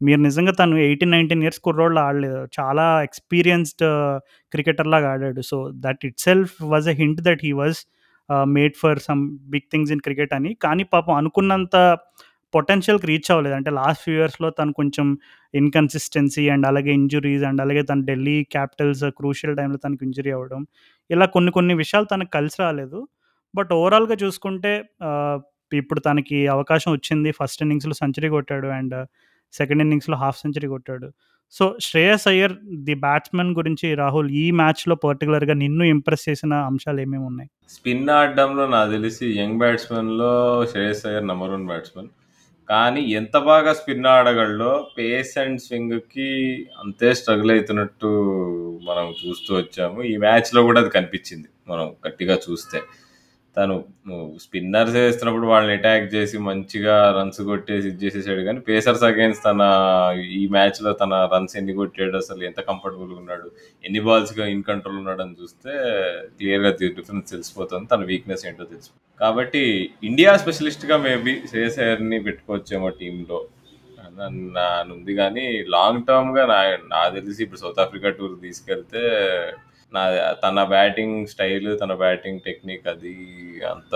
[0.00, 2.40] మీరు నిజంగా తను 18, 19 ఇయర్స్ కుర్రోళ్ళు ఆడలేదు.
[2.58, 3.84] చాలా ఎక్స్‌పీరియన్స్‌డ్
[4.52, 5.42] క్రికెటర్ uh, లాగా ఆడాడు.
[5.50, 7.80] So, that itself was a hint that he was
[8.54, 10.52] made for some big things in cricket అని.
[10.64, 11.76] కానీ పాపం అనుకున్నంత
[12.54, 13.56] పొటెన్షియల్‌కి రీచ్ అవ్వలేదు.
[13.58, 15.06] అంటే లాస్ట్ ఫ్యూ ఇయర్స్‌లో తను కొంచెం
[15.54, 20.62] ఇన్‌కన్సిస్టెన్సీ అండ్ అలాగే ఇంజురీస్ అండ్ అలాగే తన ఢిల్లీ క్యాపిటల్స్ క్రూషియల్ టైంలో తనకి ఇంజురీ అవ్వడం.
[21.10, 23.00] ఇలా కొన్ని కొన్ని విషయాలు తనకు కలిసి రాలేదు.
[23.54, 24.72] బట్ ఓవరాల్‌గా చూసుకుంటే
[25.72, 27.30] ఇప్పుడు తనకి అవకాశం వచ్చింది.
[27.38, 28.96] ఫస్ట్ ఇన్నింగ్స్‌లో సెంచరీ కొట్టాడు అండ్
[29.54, 31.08] సెకండ్ ఇన్నింగ్స్‌లో హాఫ్ సెంచరీ కొట్టాడు.
[31.54, 32.54] So, Shreyas Iyer
[32.86, 37.48] the batsmen గురించి రాహుల్ ఈ మ్యాచ్‌లో పర్టికులర్గా నిన్ను ఇంప్రెస్ చేసిన అంశాలు ఏమేమి ఉన్నాయి?
[37.68, 40.32] స్పిన్ ఆడడంలో నాకు తెలిసి young బ్యాట్స్‌మెన్‌లో
[40.72, 42.10] Shreyas Iyer number one batsmen.
[42.68, 46.28] కానీ ఎంత బాగా స్పిన్ ఆడగలడో పేస్ అండ్ స్వింగ్‌కి
[46.78, 48.10] అంతే స్ట్రగుల్ అవుతున్నట్టు
[48.82, 49.98] మనం చూస్తూ వచ్చాము.
[50.04, 51.48] ఈ మ్యాచ్‌లో కూడా అది కనిపించింది.
[51.68, 52.78] మనం గట్టిగా చూస్తే.
[53.56, 53.74] తను
[54.44, 59.60] స్పిన్నర్స్ వేస్తున్నప్పుడు వాళ్ళని అటాక్ చేసి మంచిగా రన్స్ కొట్టేసి ఇది చేసేసాడు కానీ పేసర్స్ అగైన్స్ తన
[60.34, 63.46] ఈ మ్యాచ్‌లో తన రన్స్ ఎన్ని కొట్టాడు అసలు ఎంత కంఫర్టబుల్‌గా ఉన్నాడు.
[63.84, 65.72] ఎన్ని బాల్స్‌గా ఇన్ కంట్రోల్ ఉన్నాడని చూస్తే
[66.38, 67.86] క్లియర్‌గా డిఫరెన్స్ తెలిసిపోతుంది.
[67.86, 69.02] తన వీక్‌నెస్ ఏంటో తెలిసిపోతుంది.
[69.20, 69.62] కాబట్టి
[70.02, 73.40] ఇండియా స్పెషలిస్ట్‌గా మేబీ శ్రేయస్ అయ్యర్‌ని పెట్టుకోవచ్చేమో టీంలో
[74.24, 79.02] అని ఉంది కానీ లాంగ్ టర్మ్‌గా నా నాకు తెలిసి ఇప్పుడు సౌత్ ఆఫ్రికా టూర్ తీసుకెళ్తే
[79.94, 80.02] నా
[80.44, 83.14] తన బ్యాటింగ్ స్టైల్, తన బ్యాటింగ్ టెక్నిక్ అది
[83.72, 83.92] అంత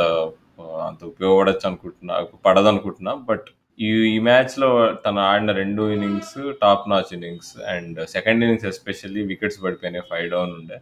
[0.86, 2.14] అంత ఉపయోగపడొచ్చు అనుకుంటున్నా
[2.46, 3.12] పడదనుకుంటున్నా.
[3.30, 4.68] బట్ ఈ ఈ మ్యాచ్‌లో
[5.04, 6.32] తను ఆడిన రెండు innings
[6.62, 7.52] top notch innings.
[7.74, 10.06] And second innings especially wickets పడిపోయినాయి.
[10.10, 10.78] ఫైవ్ డౌన్ ఉండే.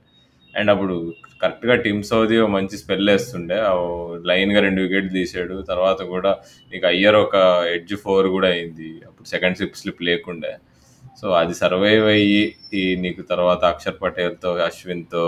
[0.54, 0.94] అండ్ అప్పుడు
[1.42, 3.58] కరెక్ట్‌గా టీమ్ సౌదీ మంచి స్పెల్ వేస్తుండే
[4.30, 5.56] లైన్‌గా రెండు వికెట్లు తీసాడు.
[5.72, 6.32] తర్వాత కూడా
[6.72, 7.36] నీకు అయ్యర్ ఒక
[7.76, 8.90] ఎడ్జ్ ఫోర్ కూడా అయింది.
[9.08, 10.52] అప్పుడు సెకండ్ స్లిప్ స్లిప్ లేకుండే.
[11.16, 12.40] సో, అది సర్వైవ్ అయ్యి
[12.74, 15.22] ఈ నీకు తర్వాత అక్షర్ పటేల్‌తో, అశ్విన్‌తో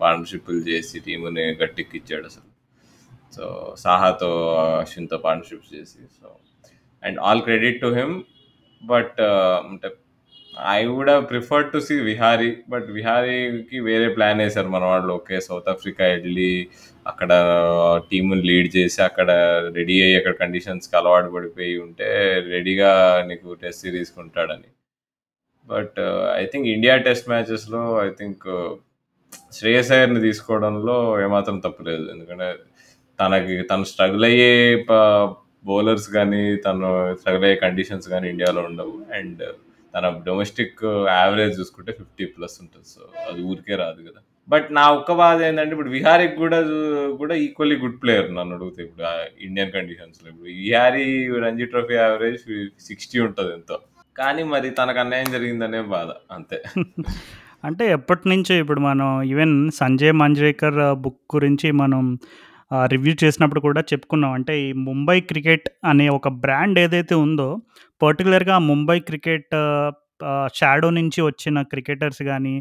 [0.00, 1.44] పార్ట్నర్‌షిప్‌లు చేసి టీముని
[2.26, 2.48] అసలు
[3.36, 3.44] సో,
[3.78, 4.30] సాహాతో,
[4.82, 6.28] అశ్విన్‌తో పార్ట్నర్‌షిప్స్ చేసి so
[7.02, 8.14] and all credit to him.
[8.82, 9.18] But
[9.64, 9.88] అంటే
[10.72, 12.50] I would prefer to see Vihari.
[12.68, 15.12] But విహారీకి వేరే ప్లాన్ వేశారు మన వాళ్ళు.
[15.12, 15.38] ఓకే.
[15.40, 16.52] సౌత్ ఆఫ్రికా వెళ్ళి
[17.06, 19.30] అక్కడ uh, టీముని లీడ్ చేసి అక్కడ
[19.78, 22.10] రెడీ అయ్యి అక్కడ కండిషన్స్‌కి అలవాటు పడిపోయి ఉంటే
[22.52, 22.92] రెడీగా
[23.30, 24.68] నీకు టెస్ట్ సిరీస్‌కి ఉంటాడని.
[25.72, 25.98] But
[26.40, 28.44] I think India test మ్యాచెస్‌లో I think
[29.58, 32.04] Shreyas అయ్యర్‌ని తీసుకోవడంలో ఏమాత్రం తప్పు లేదు.
[32.14, 32.48] ఎందుకంటే
[33.18, 34.52] తనకి తను స్ట్రగుల్ అయ్యే
[34.88, 34.92] ప
[35.64, 36.88] బౌలర్స్ కానీ తను
[37.20, 38.94] స్ట్రగుల్ అయ్యే కండిషన్స్ కానీ ఇండియాలో ఉండవు.
[39.18, 39.54] అండ్ uh,
[39.94, 40.80] తన డొమెస్టిక్
[41.14, 44.20] యావరేజ్ uh, చూసుకుంటే ఫిఫ్టీ ప్లస్ ఉంటుంది సో, అది ఊరికే రాదు కదా!
[44.48, 46.58] బట్ నా ఒక్క బాధ ఏంటంటే ఇప్పుడు విహారీకి కూడా
[47.20, 49.04] కూడా ఈక్వల్లీ గుడ్ ప్లేయర్ నన్ను అడిగితే ఇప్పుడు
[49.46, 50.26] ఇండియన్ కండిషన్స్‌లో.
[50.32, 51.06] ఇప్పుడు Vihari
[51.44, 52.42] Ranji trophy average
[52.88, 53.76] sixty ఉంటుంది ఎంతో.
[54.16, 56.58] కానీ మరి తనకు అన్యాయం జరిగిందనే బాధ అంతే.
[57.64, 62.18] అంటే ఎప్పటినుంచో ఇప్పుడు మనం even Sanjay Manjrekar book uh, గురించి మనం
[62.70, 64.32] uh, రివ్యూ చేసినప్పుడు కూడా చెప్పుకున్నాం.
[64.32, 67.48] అంటే ఈ ముంబై క్రికెట్ అనే ఒక బ్రాండ్ ఏదైతే ఉందో
[68.02, 69.88] పర్టికులర్గా ముంబై క్రికెట్ uh,
[70.54, 71.40] షాడో నుంచి వచ్చిన
[71.72, 72.54] క్రికెటర్స్ కానీ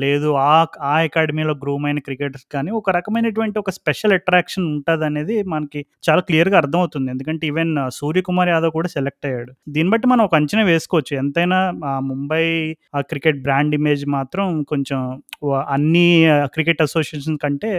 [0.00, 0.52] లేదు ఆ
[0.86, 6.58] ఆ అకాడమీలో గ్రూమ్ అయిన క్రికెటర్స్ కానీ ఒక రకమైనటువంటి ఒక స్పెషల్ అట్రాక్షన్ ఉంటదనేది మనకి చాలా క్లియర్‌గా
[6.62, 7.08] అర్థమవుతుంది.
[7.14, 9.52] ఎందుకంటే ఈవెన్ సూర్యకుమార్ యాదవ్ కూడా సెలెక్ట్ అయ్యాడు.
[9.74, 11.12] దీన్ని బట్టి మనం ఒక అంచనా వేసుకోవచ్చు.
[11.22, 11.60] ఎంతైనా
[12.10, 12.44] ముంబై
[12.94, 15.00] ఆ క్రికెట్ బ్రాండ్ ఇమేజ్ మాత్రం కొంచెం
[15.70, 16.06] అన్ని
[16.54, 17.72] క్రికెట్ అసోసియేషన్ కంటే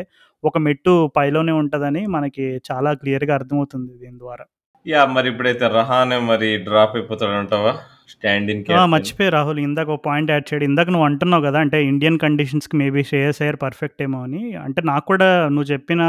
[0.44, 4.46] ఒక మెట్టు పైలోనే ఉంటదని మనకి చాలా క్లియర్‌గా అర్థమవుతుంది దీని ద్వారా.
[4.86, 7.72] యా మరి ఇప్పుడైతే రహానే మరి డ్రాప్ అయిపోతాడంటావా?
[8.10, 8.62] Stand in.
[8.94, 9.60] మర్చిపోయా రాహుల్.
[9.66, 10.66] ఇందాక ఒక పాయింట్ యాడ్ చేయడం.
[10.70, 11.60] ఇందాక నువ్వు అంటున్నావు గదా!
[11.66, 14.42] అంటే ఇండియన్ కండిషన్స్‌కి మేబీ శ్రేయస్ అయ్యర్ పర్ఫెక్ట్ ఏమో అని.
[14.66, 16.02] అంటే నాకు కూడా నువ్వు చెప్పిన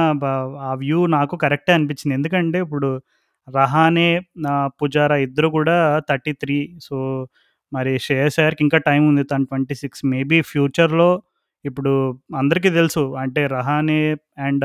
[0.62, 2.14] ఆ వ్యూ నాకు కరెక్టే అనిపించింది.
[2.18, 2.90] ఎందుకంటే ఇప్పుడు
[3.48, 4.08] రహానే,
[4.80, 6.96] పుజారా ఇద్దరు కూడా 33 సో,
[7.72, 9.24] మరి శ్రేయస్ అయ్యర్‌కి ఇంకా టైం ఉంది.
[9.30, 11.10] తను 26 మేబీ ఫ్యూచర్‌లో
[11.64, 11.92] ఇప్పుడు
[12.36, 13.02] అందరికీ తెలుసు.
[13.22, 13.98] అంటే రహానే
[14.38, 14.64] అండ్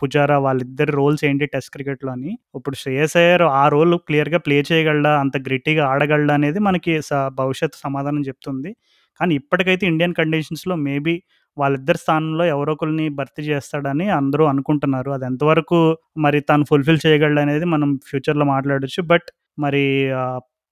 [0.00, 2.30] పుజారా వాళ్ళిద్దరి రోల్స్ ఏంటి టెస్ట్ క్రికెట్‌లో అని.
[2.56, 5.12] ఇప్పుడు శ్రేయస్ అయ్యర్ ఆ రోల్ క్లియర్‌గా ప్లే చేయగలడా?
[5.20, 6.34] అంత గ్రిట్టీగా ఆడగలడా?
[6.34, 8.72] అనేది మనకి స భవిష్యత్తు సమాధానం చెప్తుంది.
[9.20, 11.14] కానీ ఇప్పటికైతే ఇండియన్ కండిషన్స్‌లో మేబీ
[11.56, 15.10] వాళ్ళిద్దరి స్థానంలో ఎవరో ఒకరిని భర్తీ చేస్తాడని అందరూ అనుకుంటున్నారు.
[15.12, 15.78] అది ఎంతవరకు
[16.18, 19.02] మరి తను ఫుల్‌ఫిల్ చేయగలడనేది మనం ఫ్యూచర్‌లో మాట్లాడొచ్చు.
[19.12, 19.28] బట్
[19.58, 19.84] మరి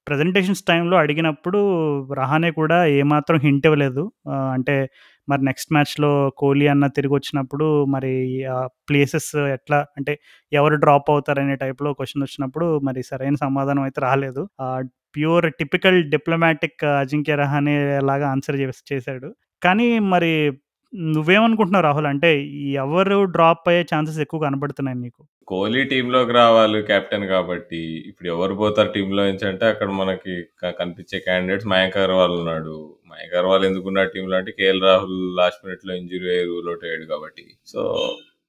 [0.06, 1.58] ప్రజెంటేషన్స్ ప్రెజెంటేషన్స్ అడిగినప్పుడు
[2.14, 4.02] రహానే కూడా ఏమాత్రం హింట్ ఇవ్వలేదు.
[4.54, 4.74] అంటే
[5.30, 8.12] మరి నెక్స్ట్ మ్యాచ్‌లో కోహ్లీ అన్న తిరిగి వచ్చినప్పుడు మరి
[8.88, 10.12] ప్లేసెస్ ఎట్లా అంటే
[10.52, 14.44] ఎవరు డ్రాప్ అవుతారనే టైప్‌లో క్వశ్చన్ వచ్చినప్పుడు మరి సరైన సమాధానం అయితే రాలేదు.
[15.16, 19.28] Pure typical diplomatic Ajinkya Rahane లాగా ఆన్సర్ చేస్ చేసాడు.
[19.62, 20.32] కానీ మరి
[21.10, 22.08] నువ్వేమనుకుంటున్నావు రాహుల్?
[22.12, 22.30] అంటే
[22.82, 25.20] ఎవరు డ్రాప్ అయ్యే ఛాన్సెస్ ఎక్కువ కనబడుతున్నాయి నీకు?
[25.48, 27.80] కోహ్లీ టీంలోకి రావాలి కెప్టెన్ కాబట్టి.
[28.10, 30.34] ఇప్పుడు ఎవరు పోతారు టీంలో నుంచి అంటే అక్కడ మనకి
[30.80, 32.76] కనిపించే క్యాండిడేట్స్ మయాంక్ అగర్వాల్ ఉన్నాడు.
[33.10, 37.44] మయాంక్ అగర్వాల్ ఎందుకున్నాడు టీంలో అంటే కేఎల్ రాహుల్ లాస్ట్ మినిట్‌లో ఇంజురీ అయ్యి రూల్ అవుట్ అయ్యాడు కాబట్టి.
[37.66, 37.82] సో,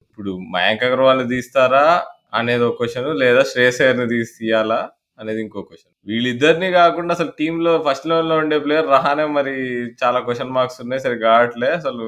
[0.03, 1.85] ఇప్పుడు మయాంక్ అగర్వాల్‌ని తీస్తారా
[2.33, 4.79] అనేది ఒక క్వశ్చన్ లేదా శ్రేయస్ అయ్యర్‌ని తీసి తీయాలా
[5.21, 9.53] అనేది ఇంకో క్వశ్చన్ వీళ్ళిద్దరిని కాకుండా అసలు టీమ్‌లో ఫస్ట్ లెవెన్‌లో ఉండే ప్లేయర్ రహానే మరి
[10.01, 11.03] చాలా క్వశ్చన్ మార్క్స్ ఉన్నాయి.
[11.05, 11.69] సరిగ్గా ఆడట్లే.
[11.79, 12.05] అసలు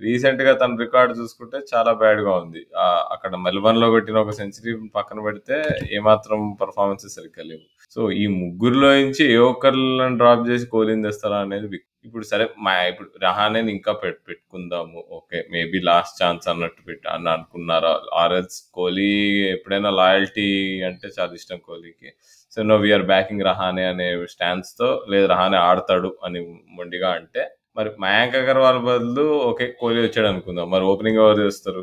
[0.00, 2.60] రీసెంట్‌గా తన రికార్డ్ చూసుకుంటే చాలా బ్యాడ్గా ఉంది.
[2.76, 5.56] అక్కడ అక్కడ మెల్బర్న్‌లో కొట్టిన ఒక సెంచరీ పక్కన పెడితే
[5.98, 7.64] ఏమాత్రం పెర్ఫార్మన్సెస్ సరిగ్గా లేవు.
[7.96, 9.86] సో, ఈ ముగ్గురులో నుంచి ఏ ఒక్కరిని
[10.20, 11.68] డ్రాప్ చేసి కోలింగ్ తెస్తారా అనేది
[12.06, 14.98] ఇప్పుడు సరే మా ఇప్పుడు రహానే ఇంకా పెట్ పెట్టుకుందాము.
[15.10, 15.38] ఓకే.
[15.50, 17.92] మేబీ లాస్ట్ ఛాన్స్ అన్నట్టు పెట్ అని అనుకున్నారా?
[18.22, 19.10] ఆర్ఎస్ కోహ్లీ
[19.54, 20.46] ఎప్పుడైనా లాయల్టీ
[20.88, 22.10] అంటే చాలా ఇష్టం కోహ్లీకి.
[22.52, 26.40] So, no we're backing Rahane అనే స్టాన్స్‌తో లేదు రహానే ఆడతాడు అని
[26.76, 27.42] మొండిగా అంటే
[27.76, 29.66] మరి మయాంక్ అగర్వాల్ బదులు ఓకే.
[29.80, 30.66] కోహ్లీ వచ్చాడు అనుకుందాం.
[30.72, 31.82] మరి ఓపెనింగ్ ఎవరు చేస్తారు?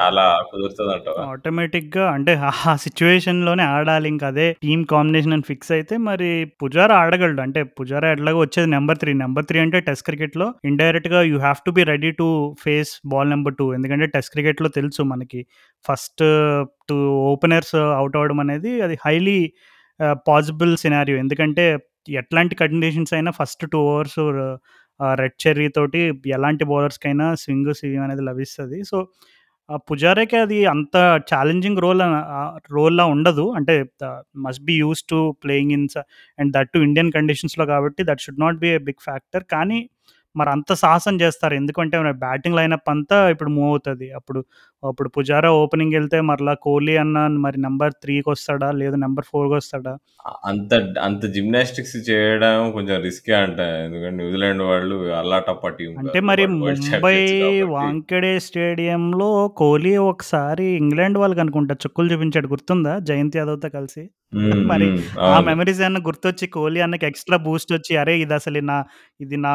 [0.00, 2.32] అలా కుదురుతుంది అంటారు ఆటోమేటిక్గా అంటే
[2.66, 4.06] ఆ సిట్యుయేషన్‌లోనే ఆడాలి.
[4.12, 6.28] ఇంకా అదే టీమ్ కాంబినేషన్ అని ఫిక్స్ అయితే మరి
[6.62, 7.40] పుజారా ఆడగలడు.
[7.46, 11.72] అంటే పుజారా ఎట్లాగో వచ్చేది నెంబర్ త్రీ నెంబర్ త్రీ అంటే టెస్ట్ క్రికెట్‌లో ఇండైరెక్ట్‌గా you have to
[11.78, 12.28] be ready to
[12.62, 15.42] face ball number two ఎందుకంటే టెస్ట్ క్రికెట్‌లో తెలుసు మనకి
[15.84, 16.24] ఫస్ట్
[16.88, 16.98] టూ
[17.32, 19.38] ఓపెనర్స్ అవుట్ అవ్వడం అనేది అది హైలీ
[20.28, 21.16] పాసిబుల్ సినారియో.
[21.18, 21.64] ఎందుకంటే
[22.20, 24.20] ఎట్లాంటి కండిషన్స్ అయినా first two overs
[25.20, 26.00] red cherry తోటి
[26.36, 28.98] ఎలాంటి బౌలర్స్‌కైనా స్వింగ్, సివింగ్ అనేది లభిస్తుంది సో,
[29.88, 30.96] పుజారేకి అది అంత
[31.30, 32.02] ఛాలెంజింగ్ రోల్
[32.74, 33.44] రోల్‌లా ఉండదు.
[33.58, 33.74] అంటే
[34.46, 35.98] must be used to playing in స
[36.38, 39.44] అండ్ దట్ టు ఇండియన్ కండిషన్స్‌లో కాబట్టి that should not be a big factor.
[39.54, 39.78] కానీ
[40.36, 41.54] మరి అంత సాహసం చేస్తారు.
[41.54, 44.08] ఎందుకంటే బ్యాటింగ్ లైనప్ అంతా ఇప్పుడు మూవ్ అవుతుంది.
[44.18, 44.40] అప్పుడు
[44.82, 48.68] అప్పుడు పుజారా ఓపెనింగ్ వెళ్తే మరలా కోహ్లీ అన్న మరి నెంబర్ త్రీకి వస్తాడా?
[48.80, 49.92] లేదా నెంబర్ ఫోర్కి వస్తాడా?
[50.50, 50.72] అంత
[51.06, 53.58] అంత జిమ్నాస్టిక్స్ చేయడం కొంచెం రిస్కే అంట.
[53.86, 57.16] ఎందుకంటే న్యూజిలాండ్ వాళ్ళు అల్లాటప్ప టీం అంటే మరి ముంబై
[57.74, 59.30] వాంకెడే స్టేడియంలో
[59.62, 62.48] కోహ్లీ ఒకసారి ఇంగ్లాండ్ వాళ్ళకి అనుకుంటా చుక్కులు చూపించాడు.
[62.54, 62.94] గుర్తుందా?
[63.10, 64.04] జయంత్ యాదవ్తో కలిసి.
[64.70, 64.86] మరి
[65.26, 68.76] ఆ మెమరీస్ ఏమన్నా గుర్తొచ్చి కోహ్లీ అన్నకి ఎక్స్ట్రా బూస్ట్ వచ్చి అరే ఇది అసలు నా
[69.20, 69.52] ఇది నా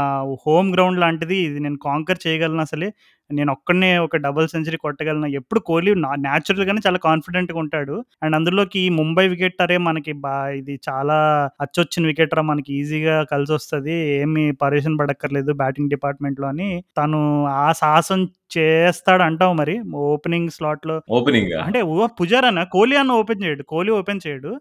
[0.47, 2.87] హోమ్ గ్రౌండ్ లాంటిది ఇది నేను కాంకర్ చేయగలను అసలే
[3.29, 7.95] నేను ఒక్కడనే ఒక డబుల్ సెంచరీ కొట్టగలను ఎప్పుడు కోహ్లీ న్యాచురల్గానే చాలా కాన్ఫిడెంట్గా ఉంటాడు.
[8.23, 11.17] అండ్ అందులోకి ఈ ముంబై వికెట్ అరే మనకి బా ఇది చాలా
[11.61, 16.69] అచ్చొచ్చిన వికెట్ రా మనకి ఈజీగా కలిసి వస్తుంది ఏమి పరేషన్ పడక్కర్లేదు బ్యాటింగ్ డిపార్ట్మెంట్లో అని.
[16.97, 18.21] తను ఆ సాహసం
[18.57, 19.75] చేస్తాడు అంటావు మరి
[20.07, 21.01] ఓపెనింగ్ స్లాట్లో?
[21.09, 21.53] ఓపెనింగ్?
[21.67, 21.81] అంటే
[22.21, 22.63] పుజారానా?
[22.63, 24.51] కోహ్లీ అన్న ఓపెన్ చేయడు కోహ్లీ ఓపెన్ చేయడు.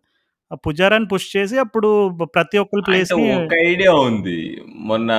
[0.51, 1.89] ఆ పుజారాని పుష్ చేసి అప్పుడు
[2.35, 4.37] ప్రతి ఒక్కరి ప్లేస్ ఒక ఐడియా ఉంది.
[4.91, 5.11] మొన్న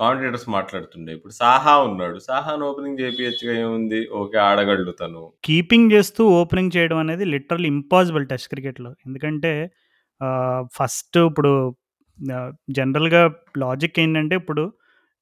[0.00, 1.10] కాంట్రేటర్స్ మాట్లాడుతుండే.
[1.12, 2.18] ఇప్పుడు సాహా ఉన్నాడు.
[2.28, 4.00] సాహాను ఓపెనింగ్ చేపించగా ఏముంది?
[4.20, 8.92] ఓకే ఆడగలడు తను కీపింగ్ చేస్తూ ఓపెనింగ్ చేయడం అనేది లిటరల్ ఇంపాసిబుల్ టెస్ట్ క్రికెట్లో.
[9.06, 9.52] ఎందుకంటే
[10.78, 11.52] ఫస్ట్ ఇప్పుడు
[12.78, 13.24] జనరల్గా
[13.58, 14.64] లాజిక్ ఏంటంటే ఇప్పుడు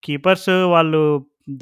[0.03, 1.03] కీపర్స్ వాళ్ళు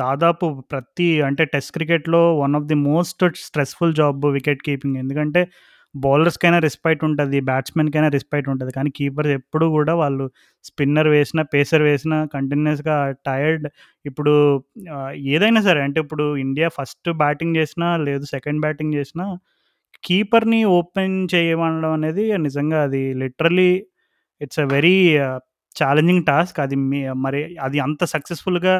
[0.02, 4.96] దాదాపు ప్రతి అంటే టెస్ట్ క్రికెట్లో one of the most stressful job wicket keeping.
[4.96, 5.42] ఎందుకంటే
[6.05, 8.72] బౌలర్స్కైనా రెస్పెక్ట్ ఉంటుంది బ్యాట్స్మెన్కైనా రెస్పెక్ట్ ఉంటుంది.
[8.78, 10.24] కానీ కీపర్స్ ఎప్పుడు కూడా వాళ్ళు
[10.64, 12.97] స్పిన్నర్ వేసిన పేసర్ వేసిన కంటిన్యూస్గా
[13.28, 13.66] టైర్డ్
[14.05, 14.34] ఇప్పుడు
[15.34, 19.26] ఏదైనా సరే అంటే ఇప్పుడు ఇండియా ఫస్ట్ బ్యాటింగ్ చేసినా లేదు సెకండ్ బ్యాటింగ్ చేసినా
[20.05, 23.70] కీపర్ని ఓపెన్ చేయడం అనేది నిజంగా అది literally
[24.40, 24.97] it's a very
[25.76, 26.76] challenging task అది
[27.24, 28.74] మరి అది అంత సక్సెస్ఫుల్గా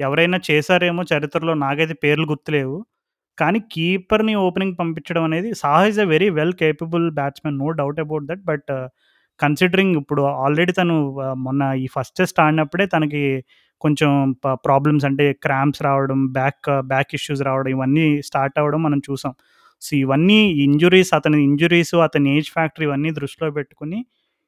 [0.00, 2.76] ఎవరైనా చేశారేమో చరిత్రలో నాకైతే పేర్లు గుర్తులేవు.
[3.38, 8.26] కానీ కీపర్ని ఓపెనింగ్ పంపించడం అనేది Saha is a very well capable batsmen no doubt about
[8.30, 8.42] that.
[8.44, 8.70] But
[9.40, 10.94] considering ఇప్పుడు ఆల్రెడీ తను
[11.46, 13.22] మొన్న ఈ ఫస్ట్ టెస్ట్ ఆడినప్పుడే తనకి
[13.80, 14.10] కొంచెం
[14.66, 19.32] ప్రాబ్లమ్స్ అంటే క్రాంప్స్ రావడం బ్యాక్ బ్యాక్ ఇష్యూస్ రావడం ఇవన్నీ స్టార్ట్ అవ్వడం మనం చూసాం.
[19.82, 23.98] సో ఇవన్నీ ఇంజురీస్ అతని ఇంజురీస్ అతని ఏజ్ ఫ్యాక్టరీ ఇవన్నీ దృష్టిలో పెట్టుకుని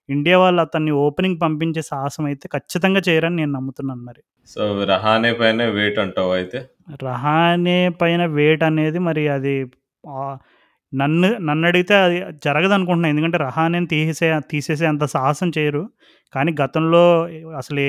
[0.09, 4.23] ఇండియా వాళ్ళు అతన్ని ఓపెనింగ్ పంపించే సాహసం అయితే ఖచ్చితంగా చేయరని నేను నమ్ముతున్నాను మరి.
[4.49, 6.61] సో రహానే పైన వెయిట్ అంటావు అయితే?
[7.05, 9.55] రహానే పైన వెయిట్ అనేది మరి అది
[10.93, 15.83] నన్ను నన్ను అడిగితే అది జరగదు అనుకుంటున్నాను ఎందుకంటే రహానేని తీసేసే తీసేసే అంత సాహసం చేయరు.
[16.35, 17.03] కానీ గతంలో
[17.61, 17.85] అసలు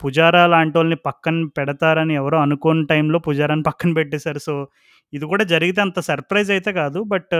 [0.00, 4.38] పుజారా లాంటి వాళ్ళని పక్కన పెడతారని ఎవరో అనుకోని టైంలో పుజారాని పక్కన పెట్టేశారు.
[4.38, 4.54] సో
[5.12, 7.00] ఇది కూడా జరిగితే అంత సర్ప్రైజ్ అయితే కాదు.
[7.14, 7.34] బట్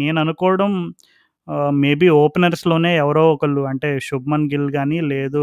[0.00, 0.70] నేను అనుకోవడం
[1.82, 5.42] మేబీ ఓపెనర్స్లోనే ఎవరో ఒకళ్ళు అంటే శుభ్మన్ గిల్ కానీ లేదు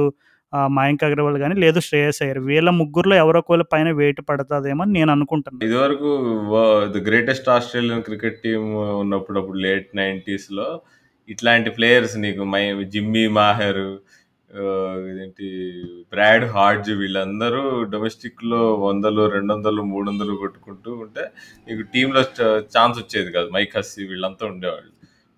[0.75, 5.11] మయాంక్ అగర్వాల్ కానీ లేదు శ్రేయస్ అయ్యర్ వీళ్ళ ముగ్గురులో ఎవరో ఒకళ్ళ పైన వెయిట్ పడుతుందేమో అని నేను
[5.11, 6.11] అనుకుంటాను ఇదివరకు
[6.93, 8.69] the greatest Australian cricket team
[9.01, 10.67] ఉన్నప్పుడు అప్పుడు లేట్ నైంటీస్లో
[11.29, 13.83] ఇట్లాంటి ప్లేయర్స్ నీకు మై జిమ్మీ మాహెర్
[15.09, 15.47] ఇదేంటి
[16.13, 17.61] బ్రాడ్ హార్జ్ వీళ్ళందరూ
[17.93, 21.23] డొమెస్టిక్లో వందలు రెండు వందలు మూడు వందలు కొట్టుకుంటూ ఉంటే
[21.67, 22.21] నీకు టీంలో
[22.75, 23.49] ఛాన్స్ వచ్చేది కాదు.
[23.57, 24.91] మైక్ హస్సీ వీళ్ళంతా ఉండేవాళ్ళు.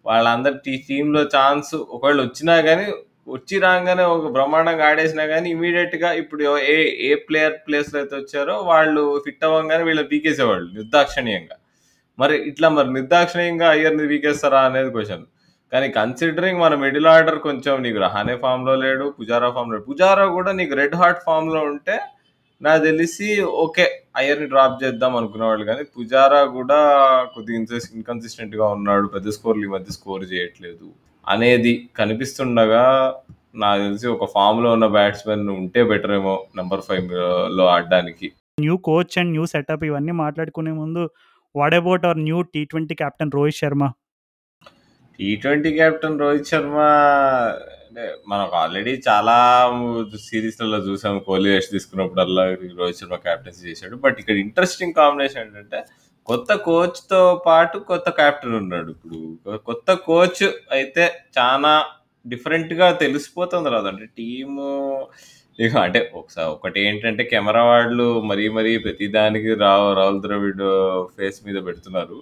[0.09, 2.85] వాళ్ళందరి టీంలో ఛాన్స్ ఒకళ్ళు వచ్చినా కానీ
[3.33, 6.43] వచ్చి రాగానే ఒక బ్రహ్మాండంగా ఆడేసినా కానీ ఇమీడియట్గా ఇప్పుడు
[6.73, 11.57] ఏ ఏ ప్లేయర్ ప్లేస్లో అయితే వచ్చారో వాళ్ళు ఫిట్ అవ్వగానే వీళ్ళు పీకేసేవాళ్ళు నిర్దాక్షణీయంగా.
[12.17, 15.25] మరి ఇట్లా మరి నిర్దాక్షణీయంగా అయ్యర్ని పీకేస్తారా అనేది క్వశ్చన్
[15.71, 19.83] కానీ కన్సిడరింగ్ మన మిడిల్ ఆర్డర్ కొంచెం నీకు రహానే ఫామ్లో లేడు పుజారా ఫామ్ లేడు.
[19.89, 21.97] పుజారా కూడా నీకు రెడ్ హార్ట్ ఫామ్లో ఉంటే
[22.61, 23.27] నాకు తెలిసి
[23.63, 23.85] ఓకే
[24.19, 26.79] అయ్యర్ని డ్రాప్ చేద్దాం అనుకునేవాళ్ళు కానీ పుజారా కూడా
[27.35, 27.59] కొద్దిగా
[27.97, 29.05] ఇన్కన్సిస్టెంట్గా ఉన్నాడు.
[29.07, 30.87] పెద్ద స్కోర్లు ఈ మధ్య స్కోర్ చేయట్లేదు
[31.27, 32.83] అనేది కనిపిస్తుండగా
[33.55, 38.27] నాకు తెలిసి ఒక ఫామ్లో ఉన్న బ్యాట్స్మెన్ ఉంటే బెటర్ ఏమో నెంబర్ ఫైవ్లో ఆడడానికి.
[38.57, 41.03] New coach and new setup ఇవన్నీ మాట్లాడుకునే ముందు
[41.55, 43.85] what about our new T twenty captain Rohit Sharma
[45.19, 46.77] T twenty captain Rohit Sharma
[47.89, 49.35] అంటే మనకు ఆల్రెడీ చాలా
[50.25, 52.43] సిరీస్లలో చూసాం కోహ్లీ రెస్ట్ తీసుకున్నప్పుడల్లా
[52.79, 53.95] రోహిత్ శర్మ క్యాప్టెన్సీ చేశాడు.
[54.03, 55.79] బట్ ఇక్కడ ఇంట్రెస్టింగ్ కాంబినేషన్ ఏంటంటే
[56.27, 59.19] కొత్త కోచ్తో పాటు కొత్త క్యాప్టెన్ ఉన్నాడు ఇప్పుడు.
[59.69, 60.43] కొత్త కోచ్
[60.77, 61.05] అయితే
[61.37, 61.71] చాలా
[62.25, 63.87] డిఫరెంట్గా తెలిసిపోతుంది రాదు.
[63.93, 64.67] అంటే టీము
[65.59, 70.63] ఇక అంటే ఒకసారి ఒకటి ఏంటంటే కెమెరా వాళ్ళు మరీ మరీ ప్రతిదానికి రావు రాహుల్ ద్రవిడ్
[71.15, 72.19] ఫేస్ మీద పెడుతున్నారు.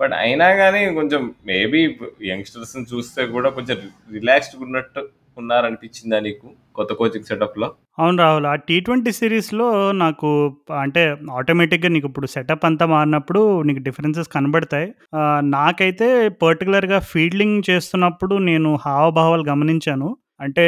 [0.00, 1.96] బట్ అయినా కానీ కొంచెం మేబీ
[2.26, 3.78] యంగ్స్టర్స్ని చూస్తే కూడా కొంచెం
[4.12, 7.66] రిలాక్స్డ్ ఉన్నట్టు ఉన్నారనిపించిందా నీకు కొత్త కోచింగ్ సెటప్లో?
[7.98, 10.28] అవును రాహుల్ ఆ టీ ట్వంటీ సిరీస్లో నాకు
[10.80, 14.88] అంటే ఆటోమేటిక్గా నీకు ఇప్పుడు సెటప్ అంతా మారినప్పుడు నీకు డిఫరెన్సెస్ కనబడతాయి.
[15.40, 20.16] నాకైతే పర్టికులర్గా ఫీల్డింగ్ చేస్తున్నప్పుడు నేను హావభావాలు గమనించాను.
[20.40, 20.64] అంటే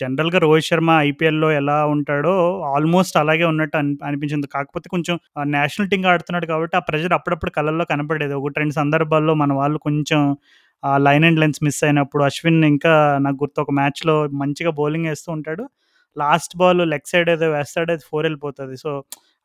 [0.00, 2.34] జనరల్గా రోహిత్ శర్మ ఐపీఎల్లో ఎలా ఉంటాడో
[2.74, 4.46] ఆల్మోస్ట్ అలాగే ఉన్నట్టు అని అనిపించింది.
[4.46, 5.14] కాకపోతే కొంచెం
[5.56, 8.34] నేషనల్ టీమ్ ఆడుతున్నాడు కాబట్టి ఆ ప్రెజర్ అప్పుడప్పుడు కళ్ళల్లో కనపడేది.
[8.40, 10.20] ఒకటి రెండు సందర్భాల్లో మన వాళ్ళు కొంచెం
[10.82, 15.30] ఆ లైన్ అండ్ లెన్స్ మిస్ అయినప్పుడు అశ్విన్ ఇంకా నాకు గుర్తు ఒక మ్యాచ్లో మంచిగా బౌలింగ్ వేస్తూ
[15.36, 15.64] ఉంటాడు.
[16.16, 18.76] లాస్ట్ బాల్ లెగ్ సైడ్ ఏదో వేస్తాడు అది ఫోర్ వెళ్ళిపోతుంది.
[18.76, 18.90] సో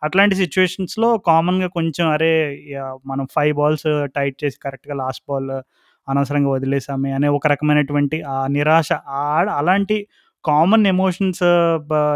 [0.01, 2.31] అట్లాంటి సిచ్యువేషన్స్లో కామన్గా కొంచెం అరే
[3.05, 3.87] మనం ఫైవ్ బాల్స్
[4.17, 5.51] టైట్ చేసి కరెక్ట్గా లాస్ట్ బాల్
[6.07, 8.89] అనవసరంగా వదిలేసామే అనే ఒక రకమైనటువంటి ఆ నిరాశ
[9.57, 10.07] అలాంటి
[10.45, 11.43] కామన్ ఎమోషన్స్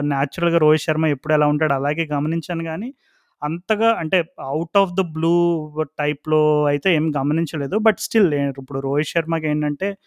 [0.04, 2.94] న్యాచురల్గా రోహిత్ శర్మ ఎప్పుడు ఎలా ఉంటాడు అలాగే గమనించాను కానీ
[3.42, 5.34] అంతగా అంటే అవుట్ ఆఫ్ ద బ్లూ
[6.00, 7.76] టైప్లో అయితే ఏం గమనించలేదు.
[7.78, 9.98] బట్ స్టిల్ ఇప్పుడు రోహిత్ శర్మకి ఏంటంటే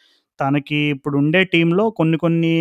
[0.40, 2.52] తనకి ఇప్పుడు ఉండే టీంలో కొన్ని కొన్ని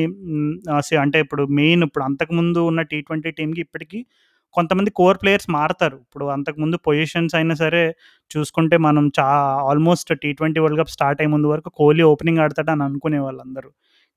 [1.01, 4.05] అంటే ఇప్పుడు మెయిన్ ఇప్పుడు అంతకుముందు ఉన్న టీ ట్వంటీ టీంకి ఇప్పటికీ
[4.53, 5.97] కొంతమంది కోర్ ప్లేయర్స్ మారతారు.
[6.05, 7.83] ఇప్పుడు అంతకుముందు పొజిషన్స్ అయినా సరే
[8.31, 9.27] చూసుకుంటే మనం చా
[9.69, 13.69] almost T twenty world cup start అయ్యే ముందు వరకు కోహ్లీ ఓపెనింగ్ ఆడతాడు అని అనుకునే వాళ్ళందరూ.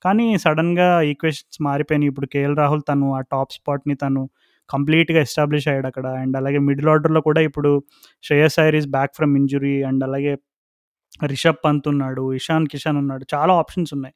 [0.04, 2.08] కానీ సడన్గా ఈక్వేషన్స్ మారిపోయినాయి.
[2.08, 4.22] ఇప్పుడు కేఎల్ రాహుల్ తను ఆ టాప్ స్పాట్ని తను
[4.70, 6.06] కంప్లీట్గా ఎస్టాబ్లిష్ అయ్యాడు అక్కడ.
[6.22, 7.70] అండ్ అలాగే మిడిల్ ఆర్డర్లో కూడా ఇప్పుడు
[8.22, 10.32] Shreyas Iyer is back from injury and అలాగే
[11.26, 13.24] రిషబ్ పంత్ ఉన్నాడు ఇషాన్ కిషాన్ ఉన్నాడు.
[13.34, 14.14] చాలా ఆప్షన్స్ ఉన్నాయి.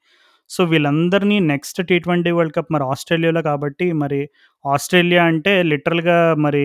[0.50, 4.20] సో వీళ్ళందరినీ next T twenty world cup మరి ఆస్ట్రేలియాలో కాబట్టి మరి
[4.64, 6.62] ఆస్ట్రేలియా అంటే లిటరల్గా మరి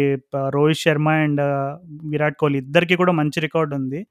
[0.55, 1.41] రోహిత్ శర్మ అండ్
[2.13, 4.01] విరాట్ కోహ్లీ ఇద్దరికి కూడా మంచి రికార్డ్ ఉంది.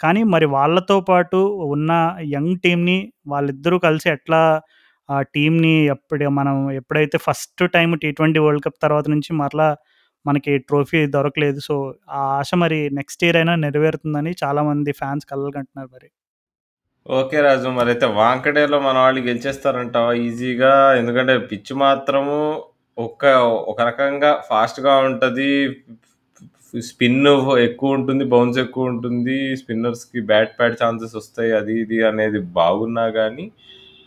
[0.00, 1.38] కానీ మరి వాళ్ళతో పాటు
[1.74, 1.90] ఉన్న
[2.36, 2.98] యంగ్ టీమ్ని
[3.32, 4.40] వాళ్ళిద్దరూ కలిసి ఎట్లా
[5.08, 9.68] ఆ టీంని ఎప్పుడు మనం ఎప్పుడైతే first time T twenty world cup తర్వాత నుంచి మరలా
[10.26, 11.60] మనకి ట్రోఫీ దొరకలేదు.
[11.68, 11.74] సో
[12.18, 16.08] ఆ ఆశ మరి నెక్స్ట్ ఇయర్ అయినా నెరవేరుతుందని చాలామంది ఫ్యాన్స్ కలగంటున్నారు మరి.
[17.06, 22.36] ఓకే రాజు మరైతే వాంకడేలో మన వాళ్ళు గెలిచేస్తారంటావా ఈజీగా ఎందుకంటే పిచ్ మాత్రము
[22.98, 23.24] ఒక
[23.70, 25.50] ఒక రకంగా ఫాస్ట్గా ఉంటుంది.
[26.88, 27.18] స్పిన్
[27.66, 29.38] ఎక్కువ ఉంటుంది బౌన్స్ ఎక్కువ ఉంటుంది.
[29.60, 33.46] స్పిన్నర్స్కి బ్యాట్ ప్యాడ్ ఛాన్సెస్ వస్తాయి అది ఇది అనేది బాగున్నా కానీ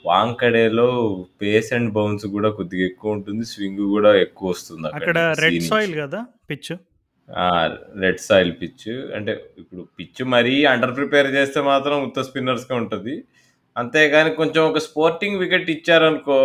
[0.05, 0.89] వాంకడేలో
[1.41, 3.45] పేస్ అండ్ బౌన్స్ కూడా కొద్దిగా ఎక్కువ ఉంటుంది.
[3.53, 5.69] స్వింగ్ కూడా ఎక్కువ వస్తుంది అక్కడ రెడ్ నుంచి.
[5.73, 6.21] సాయిల్ కదా
[8.03, 13.15] రెడ్ సాయిల్ పిచ్ అంటే ఇప్పుడు పిచ్ మరీ అండర్ ప్రిపేర్ చేస్తే మాత్రం ఉత్త స్పిన్నర్స్గా ఉంటుంది.
[13.75, 16.37] అంతేగాని కొంచెం ఒక స్పోర్టింగ్ వికెట్ ఇచ్చారనుకో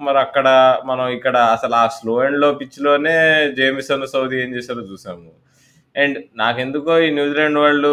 [0.00, 0.48] మరి అక్కడ
[0.84, 3.14] మనం ఇక్కడ అసలు ఆ స్లో అండ్లో పిచ్లోనే
[3.58, 5.30] జేమిసన్ సౌదీ ఏం చేశారో చూసాము.
[5.94, 7.92] అండ్ నాకెందుకో ఈ న్యూజిలాండ్ వాళ్ళు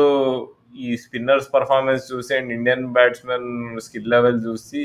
[0.86, 3.50] ఈ స్పిన్నర్స్ పర్ఫార్మెన్స్ చూసి and Indian batsmen
[3.86, 4.84] skill level చూసి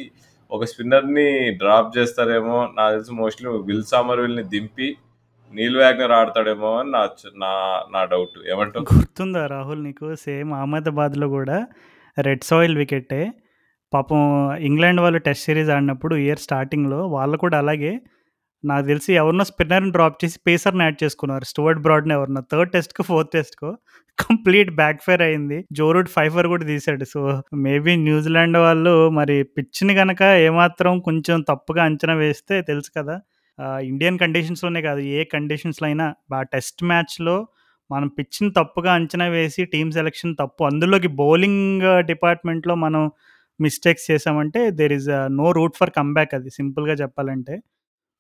[0.51, 1.29] ఒక స్పిన్నర్ని
[1.61, 4.89] డ్రాప్ చేస్తారేమో నాకు తెలిసి మోస్ట్లీ విల్ సామర్ విల్ని దింపి
[5.51, 7.03] నీల్ వ్యాగ్నర్ ఆడతాడేమో అని నా
[7.37, 7.53] నా
[7.95, 8.37] నా డౌట్.
[8.51, 8.87] ఏమంటావు?
[8.95, 10.15] గుర్తుందా రాహుల్ నీకు?
[10.15, 11.67] సేమ్ అహ్మదాబాద్లో కూడా
[12.19, 13.23] రెడ్ సాయిల్ వికెటే.
[13.93, 14.21] పాపం
[14.61, 17.93] ఇంగ్లాండ్ వాళ్ళు టెస్ట్ సిరీస్ ఆడినప్పుడు ఇయర్ స్టార్టింగ్లో వాళ్ళు కూడా అలాగే
[18.65, 21.45] నాకు తెలిసి ఎవరినో స్పిన్నర్ని డ్రాప్ చేసి పేసర్ని యాడ్ చేసుకున్నారు.
[21.45, 22.41] స్టూవర్ట్ బ్రాడ్ని ఎవరినో.
[22.53, 23.71] థర్డ్ టెస్ట్కు ఫోర్త్ టెస్ట్కు
[24.31, 25.65] కంప్లీట్ బ్యాక్ ఫైర్ అయింది.
[25.73, 27.05] జోరూడ్ ఫైఫర్ కూడా తీశాడు.
[27.05, 27.21] సో
[27.57, 33.17] మేబీ న్యూజిలాండ్ వాళ్ళు మరి పిచ్ని కనుక ఏమాత్రం కొంచెం తప్పుగా అంచనా వేస్తే తెలుసు కదా.
[33.83, 37.49] ఇండియన్ కండిషన్స్లోనే కాదు ఏ కండిషన్స్లో అయినా ఆ టెస్ట్ మ్యాచ్లో
[37.91, 40.65] మనం పిచ్ని తప్పుగా అంచనా వేసి టీమ్ సెలెక్షన్ తప్పు.
[40.65, 43.11] అందులోకి బౌలింగ్ డిపార్ట్మెంట్లో మనం
[43.61, 47.61] మిస్టేక్స్ చేసామంటే there is no route for comeback అది సింపుల్గా చెప్పాలంటే.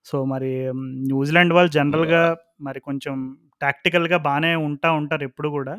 [0.04, 5.78] సో మరి న్యూజిలాండ్ వాళ్ళు జనరల్గా మరి కొంచెం టాక్టికల్గా బాగానే ఉంటా ఉంటారు ఎప్పుడు కూడా.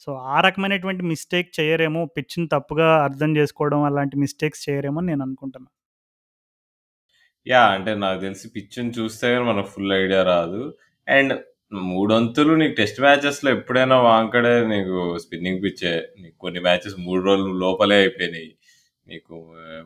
[0.00, 5.79] సో ఆ రకమైనటువంటి మిస్టేక్ చేయరేమో పిచ్ని తప్పుగా అర్థం చేసుకోవడం అలాంటి మిస్టేక్స్ చేయరేమో నేను అనుకుంటున్నాను
[7.46, 10.74] యా అంటే నాకు తెలిసి పిచ్ని చూస్తే గానీ మనకు ఫుల్ ఐడియా రాదు.
[11.08, 11.32] అండ్
[11.72, 17.96] మూడొంతులు నీకు టెస్ట్ మ్యాచెస్లో ఎప్పుడైనా వాంకడే నీకు స్పిన్నింగ్ పిచ్చే నీకు కొన్ని మ్యాచెస్ మూడు రోజులు లోపలే
[17.96, 18.54] అయిపోయినాయి.
[19.06, 19.34] నీకు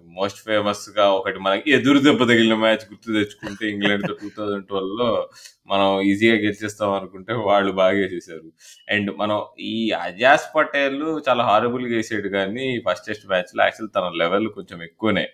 [0.05, 5.29] మోస్ట్ ఫేమస్గా ఒకటి మనకి ఎదురు దెబ్బ తగిలిన మ్యాచ్ గుర్తు తెచ్చుకుంటే ఇంగ్లాండ్తో టూ థౌజండ్ ట్వెల్వ్లో
[5.67, 8.49] మనం ఈజీగా గెలిచేస్తాం అనుకుంటే వాళ్ళు బాగా వేసేసారు.
[8.89, 14.49] అండ్ మనం ఈ అజాస్ పటేల్ చాలా హారబుల్గా వేసాడు కానీ ఫస్ట్ టెస్ట్ మ్యాచ్లో యాక్చువల్ తన లెవెల్
[14.49, 15.29] కొంచెం ఎక్కువనే.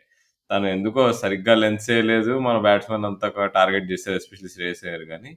[0.50, 3.28] తను ఎందుకో సరిగ్గా లెన్స్ వేయలేదు మన బ్యాట్స్మెన్ అంతా
[3.58, 5.32] టార్గెట్ చేశారు ఎస్పెషల్లీ శ్రేయస్ అయ్యారు కానీ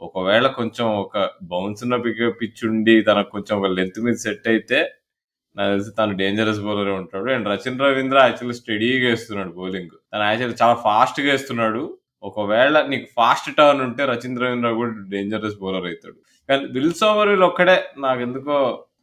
[0.00, 1.16] ఒకవేళ కొంచెం ఒక
[1.52, 4.78] బౌన్స్ ఉన్న పిక్ పిచ్ ఉండి తనకు కొంచెం ఒక లెంత్ మీద సెట్ అయితే
[5.56, 7.28] నాకు తెలిసి తను డేంజరస్ బౌలర్ ఉంటాడు.
[7.36, 11.82] అండ్ రచిన్ రవీంద్ర యాక్చువల్లీ స్టడీగా వేస్తున్నాడు బౌలింగ్ తను యాక్చువల్లీ చాలా ఫాస్ట్గా వేస్తున్నాడు.
[12.22, 16.18] ఒకవేళ నీకు ఫాస్ట్ టర్న్ ఉంటే రచిన్ రవీంద్ర కూడా డేంజరస్ బౌలర్ అవుతాడు.
[16.48, 18.56] కానీ విల్ సోమర్ ఒక్కడే నాకు ఎందుకో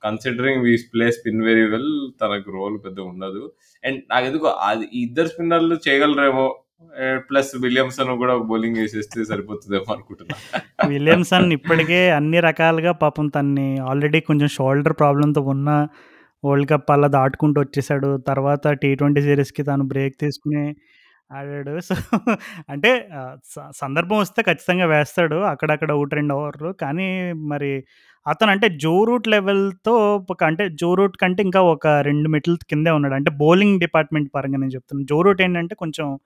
[0.04, 3.52] considering we play spin very well తనకు రోల్ పెద్ద ఉండదు.
[3.86, 6.60] అండ్ నాకు ఎందుకో అది ఇద్దరు స్పిన్నర్లు చేయగలరేమో
[7.16, 10.62] ప్లస్ విలియమ్సన్ కూడా బౌలింగ్ వేసేస్తే సరిపోతుందేమో అనుకుంటున్నా.
[10.88, 15.88] విలియమ్సన్ ఇప్పటికే అన్ని రకాలుగా పాపం తన్ని ఆల్రెడీ కొంచెం షోల్డర్ ప్రాబ్లంతో ఉన్న
[16.46, 18.18] వరల్డ్ కప్ అలా దాటుకుంటూ వచ్చేసాడు.
[18.18, 20.76] తర్వాత టీ ట్వంటీ సిరీస్కి తను బ్రేక్ తీసుకుని
[21.34, 21.80] ఆడాడు.
[21.93, 21.96] సో
[22.70, 23.10] అంటే
[23.46, 25.36] స- సందర్భం వస్తే ఖచ్చితంగా వేస్తాడు.
[25.36, 27.84] అక్కడక్కడ ఒకటి రెండు ఓవర్లు కానీ మరి
[28.28, 32.89] అతను అంటే జో రూట్ లెవెల్తో ఒక అంటే జో రూట్ కంటే ఇంకా ఒక రెండు మెట్లు కిందే
[32.89, 33.13] ఉన్నాడు.
[33.13, 36.19] అంటే బౌలింగ్ డిపార్ట్మెంట్ పరంగా నేను చెప్తున్నాను జో రూట్ ఏంటంటే కొంచెం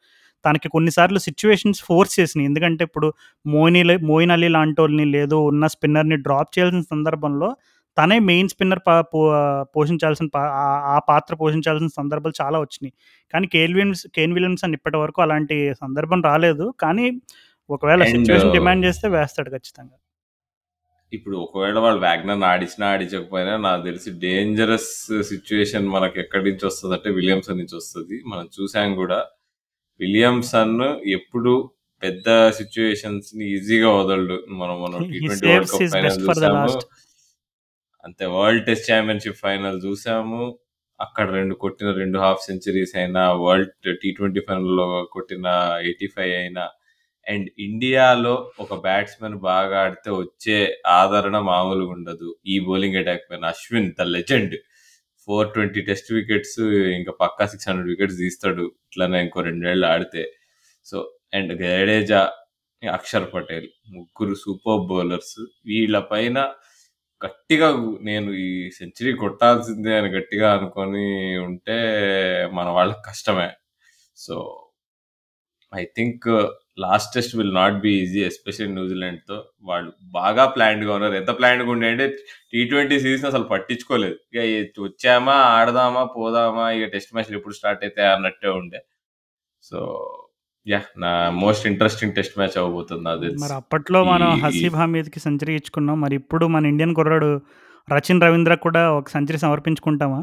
[0.46, 2.46] తనకి కొన్నిసార్లు సిచ్యువేషన్స్ ఫోర్స్ చేసినాయి.
[2.46, 3.14] ఎందుకంటే ఇప్పుడు
[3.48, 7.56] మోయిన్ మోయిన్ అలీ లాంటి వాళ్ళని లేదు ఉన్న స్పిన్నర్ని డ్రాప్ చేయాల్సిన సందర్భంలో
[7.98, 10.50] తనే మెయిన్ స్పిన్నర్ పా పో- పోషించాల్సిన పా-
[10.84, 12.94] ఆ- పాత్ర పోషించాల్సిన సందర్భాలు చాలా వచ్చినాయి.
[13.34, 16.74] కానీ కేల్ విలియమ్స్ కేన్ విలియమ్సన్ ఇప్పటి వరకు అలాంటి సందర్భం రాలేదు.
[16.80, 17.22] కానీ
[17.70, 19.98] ఒకవేళ సిచ్యువేషన్ డిమాండ్ చేస్తే వేస్తాడు ఖచ్చితంగా.
[21.14, 24.92] ఇప్పుడు ఒకవేళ వాళ్ళు వ్యాగ్నర్‌ని ఆడించినా, ఆడించకపోయినా నాకు తెలిసి డేంజరస్
[25.30, 28.18] సిట్యుయేషన్ మనకు ఎక్కడి నుంచి వస్తదంటే విలియమ్సన్ నుంచి వస్తది.
[28.28, 29.20] మనం చూసాం గూడా.
[30.00, 30.76] విలియమ్సన్
[31.18, 31.54] ఎప్పుడు
[32.04, 32.28] పెద్ద
[32.60, 34.38] సిట్యుయేషన్స్‌ని ఈజీగా వదలడు.
[34.62, 36.74] మనం మనం హి టీ20 వరల్డ్ కప్ ఫైనల్ చూసాము.
[38.04, 40.42] అంతే వరల్డ్ టెస్ట్ ఛాంపియన్‌షిప్ ఫైనల్ చూసాము.
[41.00, 45.48] అక్కడ 2 కొట్టిన 2 హాఫ్ సెంచరీస్ అయినా, వరల్డ్ టీ20 ఫైనల్‌లో కొట్టిన
[45.84, 46.66] 85 అయినా
[47.30, 50.58] అండ్ ఇండియాలో ఒక బ్యాట్స్మెన్ బాగా ఆడితే వచ్చే
[50.88, 52.36] ఆదరణ మామూలుగా ఉండదు.
[52.48, 54.56] ఈ బౌలింగ్ అటాక్ పైన Ashwin the legend
[55.28, 56.60] 420 test wickets
[57.00, 58.66] ఇంకా పక్కా 600 వికెట్స్ తీస్తాడు.
[58.88, 60.24] ఇట్లనే ఇంకో రెండేళ్ళు ఆడితే.
[60.86, 60.98] సో
[61.34, 62.22] అండ్ జడేజా,
[62.84, 65.40] అక్షర్ పటేల్ ముగ్గురు సూపర్ బౌలర్స్.
[65.66, 66.38] వీళ్ళ పైన
[67.26, 67.68] గట్టిగా
[68.02, 68.50] నేను ఈ
[68.80, 71.78] సెంచరీ కొట్టాల్సిందే అని గట్టిగా అనుకొని ఉంటే
[72.54, 73.50] మన వాళ్ళకి కష్టమే.
[74.18, 74.36] So
[75.74, 76.30] I think
[76.80, 79.38] last test will not be easy especially న్యూజిలాండ్‌తో.
[79.70, 81.16] వాళ్ళు బాగా ప్లాన్డ్‌గా ఉన్నారు.
[81.16, 82.06] ఎంత ప్లాన్డ్‌గా ఉండే అంటే
[82.52, 82.72] టీ20
[83.04, 84.18] సీరీస్‌ని అసలు పట్టించుకోలేదు.
[84.34, 84.44] ఇగ
[84.86, 88.82] వచ్చామా, ఆడదామా, పోదామా ఇగ టెస్ట్ మ్యాచ్‌లు ఎప్పుడు స్టార్ట్ అయితాయా అన్నట్టే ఉండే.
[89.64, 89.80] So
[90.68, 90.88] yeah!
[91.04, 93.54] నా మోస్ట్ ఇంట్రెస్టింగ్ టెస్ట్ మ్యాచ్ అవ్వబోతుంది నాకు మరి.
[93.60, 95.98] అప్పట్లో మనం హసీబ్ హమీద్‌కి సెంచరీ ఇచ్చుకున్నాం.
[96.04, 97.30] మరి ఇప్పుడు మన ఇండియన్ కుర్రాడు
[97.88, 100.20] రచిన్ రవీంద్రకి కూడా ఒక సెంచరీ సమర్పించుకుంటామా?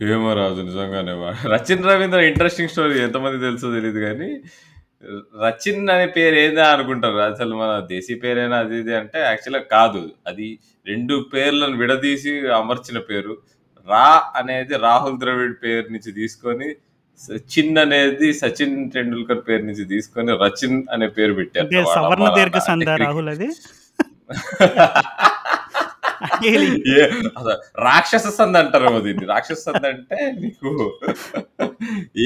[0.00, 1.12] ఏమో రాజు నిజంగానే
[1.52, 4.28] రచిన్ రవీంద్ర ఇంట్రెస్టింగ్ స్టోరీ ఎంతమందికి తెలుసో తెలీదు గానీ,
[5.42, 7.18] రచిన్ అనే పేరు ఏందా అనుకుంటారు.
[7.30, 10.02] అసలు మన దేశీ పేరేనా అది ఇది అంటే యాక్చువల్‌గా కాదు.
[10.30, 10.48] అది
[10.86, 13.34] 2 పేర్లను విడదీసి అమర్చిన పేరు.
[13.88, 14.08] రా
[14.40, 16.68] అనేది రాహుల్ ద్రవిడ్ పేరు నుంచి తీసుకొని,
[17.20, 21.34] సచిన్ అనేది సచిన్ టెండూల్కర్ పేరు నుంచి తీసుకొని రచిన్ అనే పేరు
[23.04, 23.48] రాహుల్ అది?
[27.86, 29.26] రాక్షస సంధి అంటారేమో దీన్ని.
[29.32, 30.70] రాక్షస సంధి అంటే నీకు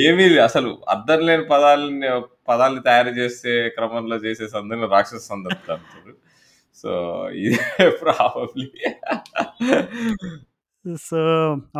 [0.05, 2.09] ఏమీ అసలు అర్థం లేని పదాలని
[2.49, 6.14] పదాల్ని తయారు చేసే క్రమంలో చేసే సంధిని రాక్షస సంధి అంటారు.
[6.84, 6.90] సో
[7.45, 7.62] ఇదే
[8.03, 8.68] ప్రాబబ్లీ
[11.05, 11.20] సో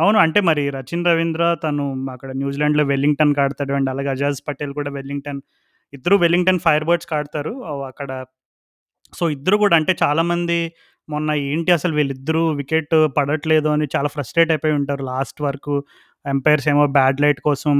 [0.01, 0.17] అవును.
[0.23, 3.73] అంటే మరి రచిన్ రవీంద్ర తను అక్కడ న్యూజిలాండ్‌లో వెల్లింగ్టన్‌కి ఆడతాడు.
[3.79, 5.41] అండ్ అలాగే అజాజ్ పటేల్ కూడా వెల్లింగ్టన్
[5.93, 7.53] ఇద్దరు వెల్లింగ్టన్ ఫైర్ బర్డ్స్‌కి ఆడతారు.
[7.91, 8.11] అక్కడ
[9.13, 10.59] సో ఇద్దరు కూడా అంటే చాలామంది
[11.09, 15.75] మొన్న ఏంటి అసలు వీళ్ళిద్దరూ వికెట్ పడట్లేదు అని చాలా ఫ్రస్ట్రేట్ అయిపోయి ఉంటారు లాస్ట్ వరకు.
[16.25, 17.73] ఎంపైర్స్ ఏమో బ్యాడ్ లైట్ కోసం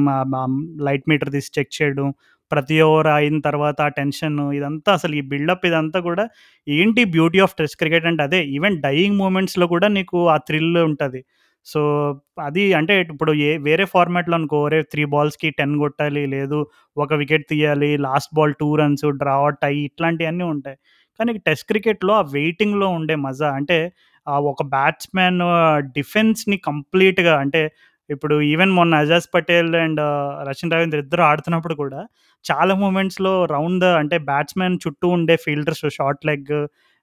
[0.88, 2.08] లైట్ మీటర్ తీసి చెక్ చేయడం.
[2.52, 6.24] ప్రతి ఓవర్ అయిన తర్వాత ఆ టెన్షన్ ఇదంతా అసలు ఈ బిల్డప్ ఇదంతా కూడా
[6.68, 11.22] ఏంటి బ్యూటీ ఆఫ్ టెస్ట్ క్రికెట్ అంటే అదే ఈవెన్ డైయింగ్ మూమెంట్స్‌లో కూడా నీకు ఆ థ్రిల్ ఉంటుంది
[11.66, 11.82] సో
[12.40, 16.24] అది అంటే ఇప్పుడు ఏ వేరే ఫార్మాట్‌లో అనుకో ఒరేయ్ 3 బాల్స్‌కి 10 కొట్టాలి.
[16.36, 16.58] లేదు
[16.98, 17.92] ఒక వికెట్ తీయాలి.
[18.00, 20.78] Last ball two runs draw tie ఇట్లాంటివన్నీ ఉంటాయి.
[21.20, 23.78] కానీ టెస్ట్ క్రికెట్‌లో ఆ వెయిటింగ్‌లో ఉండే మజా అంటే
[24.28, 25.40] ఆ ఒక బ్యాట్స్‌మెన్
[25.98, 27.62] డిఫెన్స్‌ని కంప్లీట్‌గా అంటే
[28.10, 30.02] ఇప్పుడు ఈవెన్ మొన్న అజాజ్ పటేల్ అండ్
[30.50, 32.02] రచిన్ రవీంద్ర ఇద్దరు ఆడుతున్నప్పుడు కూడా
[32.46, 36.52] చాలా మూమెంట్స్‌లో రౌండ్ ద అంటే బ్యాట్స్‌మెన్ చుట్టూ ఉండే fielders short leg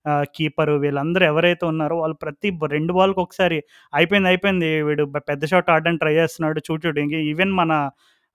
[0.05, 3.59] keeper keeper వీళ్ళందరూ ఎవరైతే ఉన్నారో వాళ్ళు ప్రతి రెండు బాల్‌కి ఒకసారి
[3.93, 6.99] అయిపోయింది, అయిపోయింది వీడు పెద్ద షాట్ ఆడడానికి ట్రై చేస్తున్నాడు చూడు చూడు.
[7.05, 7.73] ఇంక ఈవెన్ మన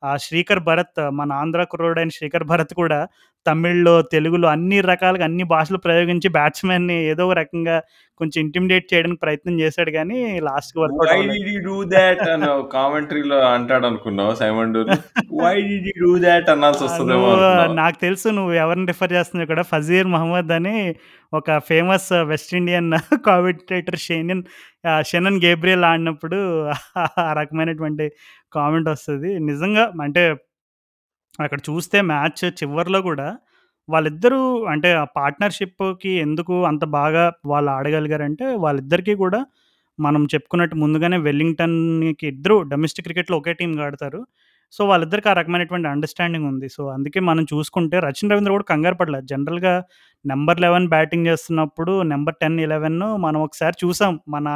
[0.04, 3.00] ఆహ్, శ్రీకర్ భరత్ మన ఆంధ్ర కుర్రోడైన శ్రీకర్ భరత్ కూడా
[3.46, 7.76] తమిళ్‌లో, తెలుగులో అన్ని రకాలుగా అన్ని భాషలు ప్రయోగించి బ్యాట్స్‌మెన్‌ని ఏదో రకంగా
[8.20, 11.36] కొంచెం ఇంటిమిడేట్ చేయడానికి ప్రయత్నం చేశాడు గానీ లాస్ట్‌కి వర్కౌట్ వై అవ్వలేదు.
[11.38, 14.74] డిడ్ యూ డూ థాట్ అని కామెంటరీలో అంటాడు అనుకున్నావా సైమన్?
[15.40, 15.56] వై
[16.00, 16.12] డూ
[16.54, 17.30] అనాల్సి వస్తదేమో?
[17.78, 20.76] నాకు తెలుసు నువ్వు ఎవరిని రిఫర్ చేస్తున్నావో ఇక్కడ ఫజీర్ మహమ్మద్ అని
[21.34, 22.90] ఒక famous West Indian
[23.26, 24.44] commentator Shannon
[24.88, 26.38] ah, Shannon Gabriel ఆడినప్పుడు
[27.22, 28.06] ఆ రకమైనటువంటి
[28.52, 29.32] కామెంట్ వస్తది.
[29.50, 30.24] నిజంగా అంటే
[31.40, 33.28] అక్కడ చూస్తే మ్యాచ్ చివర్లో కూడా
[33.90, 34.40] వాళ్ళిద్దరూ
[34.74, 39.40] అంటే ఆ పార్ట్నర్‌షిప్‌కి ఎందుకు అంత బాగా వాళ్ళు ఆడగలిగారంటే వాళ్ళిద్దరికీ కూడా
[40.00, 44.22] మనం చెప్పుకున్నట్టు ముందుగానే వెల్లింగ్టన్‌కి ఇద్దరు డొమెస్టిక్ క్రికెట్‌లో ఒకే టీమ్‌గా ఆడతారు.
[44.74, 46.68] సో వాళ్ళిద్దరికి ఆ రకమైనటువంటి అండర్‌స్టాండింగ్ ఉంది.
[46.70, 49.26] సో అందుకే మనం చూసుకుంటే రచిన్ రవీంద్ర కూడా కంగారు పడలేదు.
[49.26, 49.74] జనరల్‌గా
[50.26, 54.16] నంబర్ 11 బ్యాటింగ్ చేస్తున్నప్పుడు నంబర్ 10, 11 మనం ఒకసారి చూసాం.
[54.30, 54.48] మన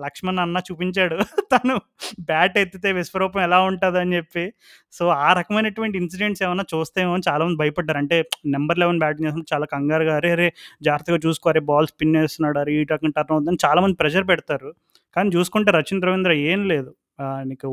[0.00, 1.16] లక్ష్మణ్ అన్న చూపించాడు.
[1.52, 1.74] తను
[2.28, 4.44] బ్యాట్ ఎత్తితే విశ్వరూపం ఎలా ఉంటుందని చెప్పి.
[4.94, 8.00] సో ఆ రకమైనటువంటి ఇన్సిడెంట్స్ ఏమైనా చూస్తేమో అని చాలామంది భయపడ్డారు.
[8.02, 8.16] అంటే
[8.54, 10.30] నెంబర్ లెవెన్ బ్యాటింగ్ చేస్తున్నప్పుడు చాలా కంగారుగా అరే!
[10.36, 10.48] అరే!
[10.82, 11.62] జాగ్రత్తగా చూసుకో అరే!
[11.70, 12.74] బాల్ స్పిన్ వేస్తున్నాడు అరే!
[12.76, 14.70] ఈ రకం టర్న్ అవుతుందని చాలామంది ప్రెషర్ పెడతారు.
[15.16, 16.90] కానీ చూసుకుంటే రచిన్ రవీంద్ర ఏం లేదు.
[17.48, 17.68] నీకు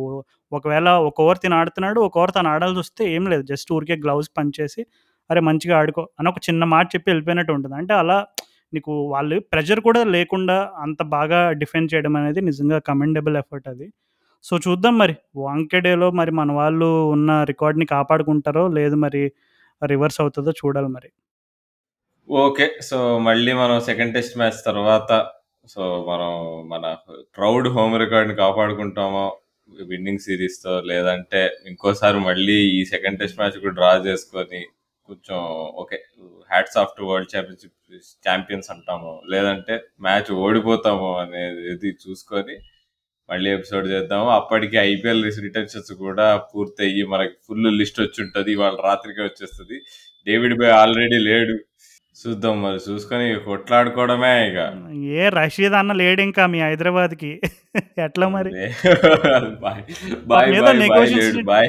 [0.52, 2.00] ఒకవేళ ఒక ఓవర్ తిని ఆడుతున్నాడు.
[2.08, 3.44] ఒక ఓవర్ తను ఆడాల్సొస్తే ఏం లేదు.
[3.52, 4.82] జస్ట్ ఊరికే గ్లౌస్ పనిచేసి
[5.30, 5.42] అరే!
[5.48, 8.18] మంచిగా ఆడుకో అని ఒక చిన్న మాట చెప్పి వెళ్ళిపోయినట్టు ఉంటుంది అంటే అలా
[8.74, 13.88] నీకు వాళ్ళు ప్రెషర్ కూడా లేకుండా అంత బాగా డిఫెండ్ చేయడం అనేది నిజంగా కమెండబుల్ ఎఫర్ట్ అది.
[14.46, 19.24] సో చూద్దాం మరి వాంకెడేలో మరి మన వాళ్ళు ఉన్న రికార్డ్‌ని కాపాడుకుంటారో లేదు మరి
[19.82, 21.10] రివర్స్ అవుతుందో చూడాలి మరి.
[22.30, 22.66] ఓకే.
[22.88, 22.98] సో
[23.28, 25.12] మళ్ళీ మనం సెకండ్ టెస్ట్ మ్యాచ్ తర్వాత
[25.68, 26.32] సో మనం
[26.72, 26.86] మన
[27.38, 29.26] ప్రౌడ్ హోమ్ రికార్డ్‌ని కాపాడుకుంటామో
[29.90, 31.42] విన్నింగ్ సిరీస్తో లేదంటే
[31.72, 34.62] ఇంకోసారి మళ్ళీ ఈ సెకండ్ టెస్ట్ మ్యాచ్ కూడా డ్రా చేసుకొని
[35.08, 35.40] కొంచెం
[35.84, 35.98] okay
[36.52, 37.74] hats off to world championship
[38.30, 39.22] champions అంటాము.
[39.30, 42.56] లేదంటే మ్యాచ్ ఓడిపోతాము అనేది చూసుకొని
[43.30, 44.30] మళ్ళీ ఎపిసోడ్ చేద్దాము.
[44.30, 48.52] అప్పటికి ఐపీఎల్ రిటర్న్స్ కూడా పూర్తయ్యి మనకి ఫుల్ లిస్ట్ వచ్చి ఉంటుంది.
[48.52, 49.82] ఇవాళ రాత్రికే వచ్చేస్తుంది.
[50.28, 51.58] డేవిడ్ బై ఆల్రెడీ లేడు.
[52.18, 54.60] చూద్దాం మరి చూసుకొని కొట్లాడుకోవడమే ఇక.
[55.18, 57.32] ఏ రషీద్ అన్న లేడు ఇంకా మీ హైదరాబాద్కి.
[58.06, 58.52] ఎట్లా మరి?
[60.58, 60.72] ఏదో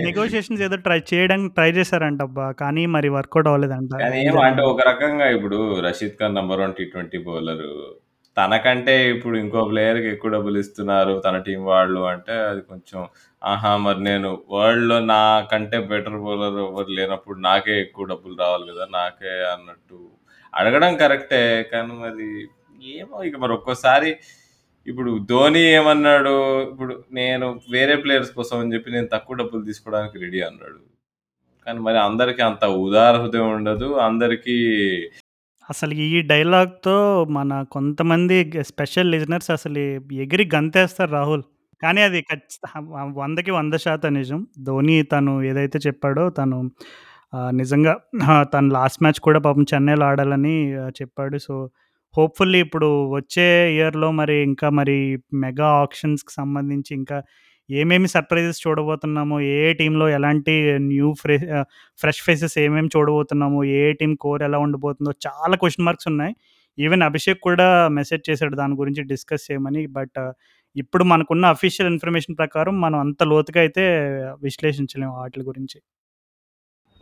[0.07, 3.93] నెగోషియేషన్స్ ఏదో ట్రై చేయడానికి ట్రై చేశారంట అబ్బా కానీ మరి వర్కౌట్ అవ్వలేదంట.
[4.49, 7.65] అంటే ఒక రకంగా ఇప్పుడు Rashid Khan number one T twenty bowler
[8.37, 13.01] తనకంటే ఇప్పుడు ఇంకో ప్లేయర్కి ఎక్కువ డబ్బులు ఇస్తున్నారు తన టీం వాళ్ళు అంటే అది కొంచెం
[13.43, 19.33] ఆహా మరి నేను వరల్డ్లో నాకంటే బెటర్ బౌలర్ ఎవరు లేనప్పుడు నాకే ఎక్కువ డబ్బులు రావాలి కదా నాకే
[19.53, 19.99] అన్నట్టు
[20.55, 21.43] అడగడం కరెక్టే
[21.73, 22.29] కానీ మరి
[22.97, 24.11] ఏమో ఇక మరి ఒక్కోసారి
[24.87, 26.35] ఇప్పుడు ధోని ఏమన్నాడు
[26.71, 30.79] ఇప్పుడు నేను వేరే ప్లేయర్స్ కోసం అని చెప్పి నేను తక్కువ డబ్బులు తీసుకోవడానికి రెడీ అన్నాడు.
[31.67, 34.57] కానీ మరి అందరికీ అంత ఉదార హృదయం ఉండదు అందరికీ
[35.69, 36.95] అసలు ఈ డైలాగ్తో
[37.39, 39.81] మన కొంతమంది స్పెషల్ లిజనర్స్ అసలు
[40.25, 41.45] ఎగిరి గంతేస్తారు రాహుల్.
[41.83, 42.63] కానీ అది ఖచ్చిత
[43.19, 44.41] వందకి వంద శాతం నిజం.
[44.59, 46.59] ధోని తను ఏదైతే చెప్పాడో తను
[47.33, 47.93] ఆ, నిజంగా
[48.53, 50.55] తను లాస్ట్ మ్యాచ్ కూడా పాపం చెన్నైలో ఆడాలని
[50.99, 51.37] చెప్పాడు.
[51.39, 51.55] సో
[52.15, 54.97] హోప్ఫుల్లీ ఇప్పుడు వచ్చే ఇయర్లో మరి ఇంకా మరి
[55.37, 57.17] మెగా ఆప్షన్స్కి సంబంధించి ఇంకా
[57.69, 60.55] ఏమేమి సర్ప్రైజెస్ చూడబోతున్నామో ఏ ఏ టీంలో ఎలాంటి
[60.87, 61.37] న్యూ ఫ్రె
[61.99, 66.35] ఫ్రెష్ ఫేసెస్ ఏమేమి చూడబోతున్నాము ఏ ఏ టీం కోర్ ఎలా ఉండబోతుందో చాలా క్వశ్చన్ మార్క్స్ ఉన్నాయి.
[66.79, 69.83] ఈవెన్ అభిషేక్ కూడా మెసేజ్ చేశాడు దాని గురించి డిస్కస్ చేయమని.
[69.97, 70.21] బట్
[70.77, 73.85] ఇప్పుడు మనకున్న అఫీషియల్ ఇన్ఫర్మేషన్ ప్రకారం మనం అంత లోతుగా అయితే
[74.43, 75.79] విశ్లేషించలేము వాటి గురించి.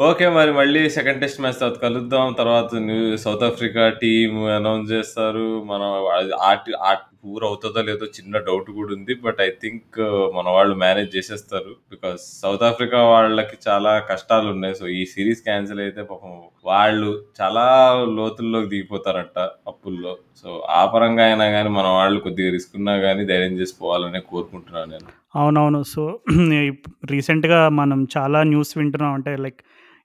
[0.01, 2.33] ఓకే మరి మళ్ళీ సెకండ్ టెస్ట్ మ్యాచ్ తర్వాత కలుద్దాం.
[2.33, 5.63] తర్వాత new South Africa team announce చేస్తారు.
[5.63, 6.97] మనం అది ఆట్ టి- ఆ
[7.45, 9.15] అవుతుందో లేదో చిన్న డౌట్ కూడా ఉంది.
[9.15, 10.01] బట్ ఐ థింక్
[10.37, 11.77] మన వాళ్ళు మేనేజ్ చేసేస్తారు.
[11.91, 14.75] బికాస్ సౌత్ ఆఫ్రికా వాళ్ళకి చాలా కష్టాలు ఉన్నాయి.
[14.75, 20.17] సో ఈ సిరీస్ క్యాన్సిల్ అయితే పాపం వాళ్ళు చాలా లోతుల్లోకి దిగిపోతారంట అప్పుల్లో.
[20.43, 24.91] సో ఆ పరంగా అయినా కానీ మన వాళ్ళు కొద్దిగా రిస్క్ ఉన్నా కానీ ధైర్యం చేసి పోవాలనే కోరుకుంటున్నాను
[24.91, 25.39] నేను.
[25.39, 25.83] అవునవును.
[25.83, 26.21] సో
[27.11, 29.13] రీసెంట్గా మనం చాలా న్యూస్ వింటున్నాం.
[29.13, 29.61] అంటే లైక్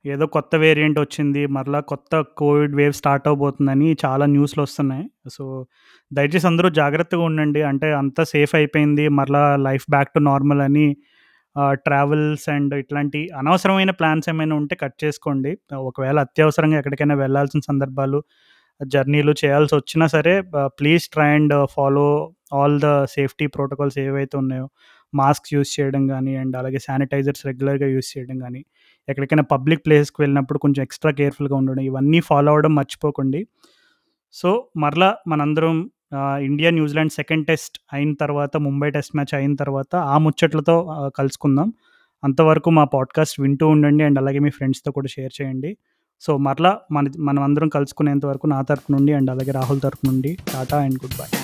[0.05, 5.05] ఏదో కొత్త వేరియంట్ వచ్చింది మరలా కొత్త కోవిడ్ వేవ్ స్టార్ట్ అవబోతుందని చాలా న్యూస్లు వస్తున్నాయి.
[5.29, 5.43] సో
[6.11, 7.61] దయచేసి అందరూ జాగ్రత్తగా ఉండండి.
[7.61, 10.87] అంటే అంత సేఫ్ అయిపోయింది మరలా లైఫ్ బ్యాక్ టు నార్మల్ అని
[11.85, 15.51] ట్రావెల్స్ అండ్ ఇట్లాంటి అనవసరమైన ప్లాన్స్ ఏమైనా ఉంటే కట్ చేసుకోండి.
[15.89, 18.19] ఒకవేళ అత్యవసరంగా ఎక్కడికైనా వెళ్ళాల్సిన సందర్భాలు
[18.81, 20.33] జర్నీలు చేయాల్సి వచ్చినా సరే
[20.79, 22.05] please try and follow
[22.53, 24.65] all the safety protocols ఏవైతే ఉన్నాయో
[25.13, 28.61] మాస్క్ యూస్ చేయడం కానీ అండ్ అలాగే శానిటైజర్స్ రెగ్యులర్గా యూస్ చేయడం కానీ
[29.09, 33.47] ఎక్కడికైనా పబ్లిక్ ప్లేస్కి వెళ్ళినప్పుడు కొంచెం ఎక్స్ట్రా కేర్ఫుల్గా ఉండడం ఇవన్నీ ఫాలో అవ్వడం మర్చిపోకండి.
[34.33, 35.89] సో మరలా మనందరం
[36.39, 40.75] ఇండియా న్యూజిలాండ్ సెకండ్ టెస్ట్ అయిన తర్వాత ముంబై టెస్ట్ మ్యాచ్ అయిన తర్వాత ఆ ముచ్చట్లతో
[41.15, 41.73] కలుసుకుందాం.
[42.23, 45.77] అంతవరకు మా పాడ్కాస్ట్ వింటూ ఉండండి అండ్ అలాగే మీ ఫ్రెండ్స్తో కూడా షేర్ చేయండి.
[46.21, 50.37] సో మరలా మన మనం అందరం కలుసుకునేంత వరకు నా తరపు నుండి అండ్ అలాగే రాహుల్ తరపు నుండి
[50.53, 51.40] టాటా అండ్ గుడ్ బై.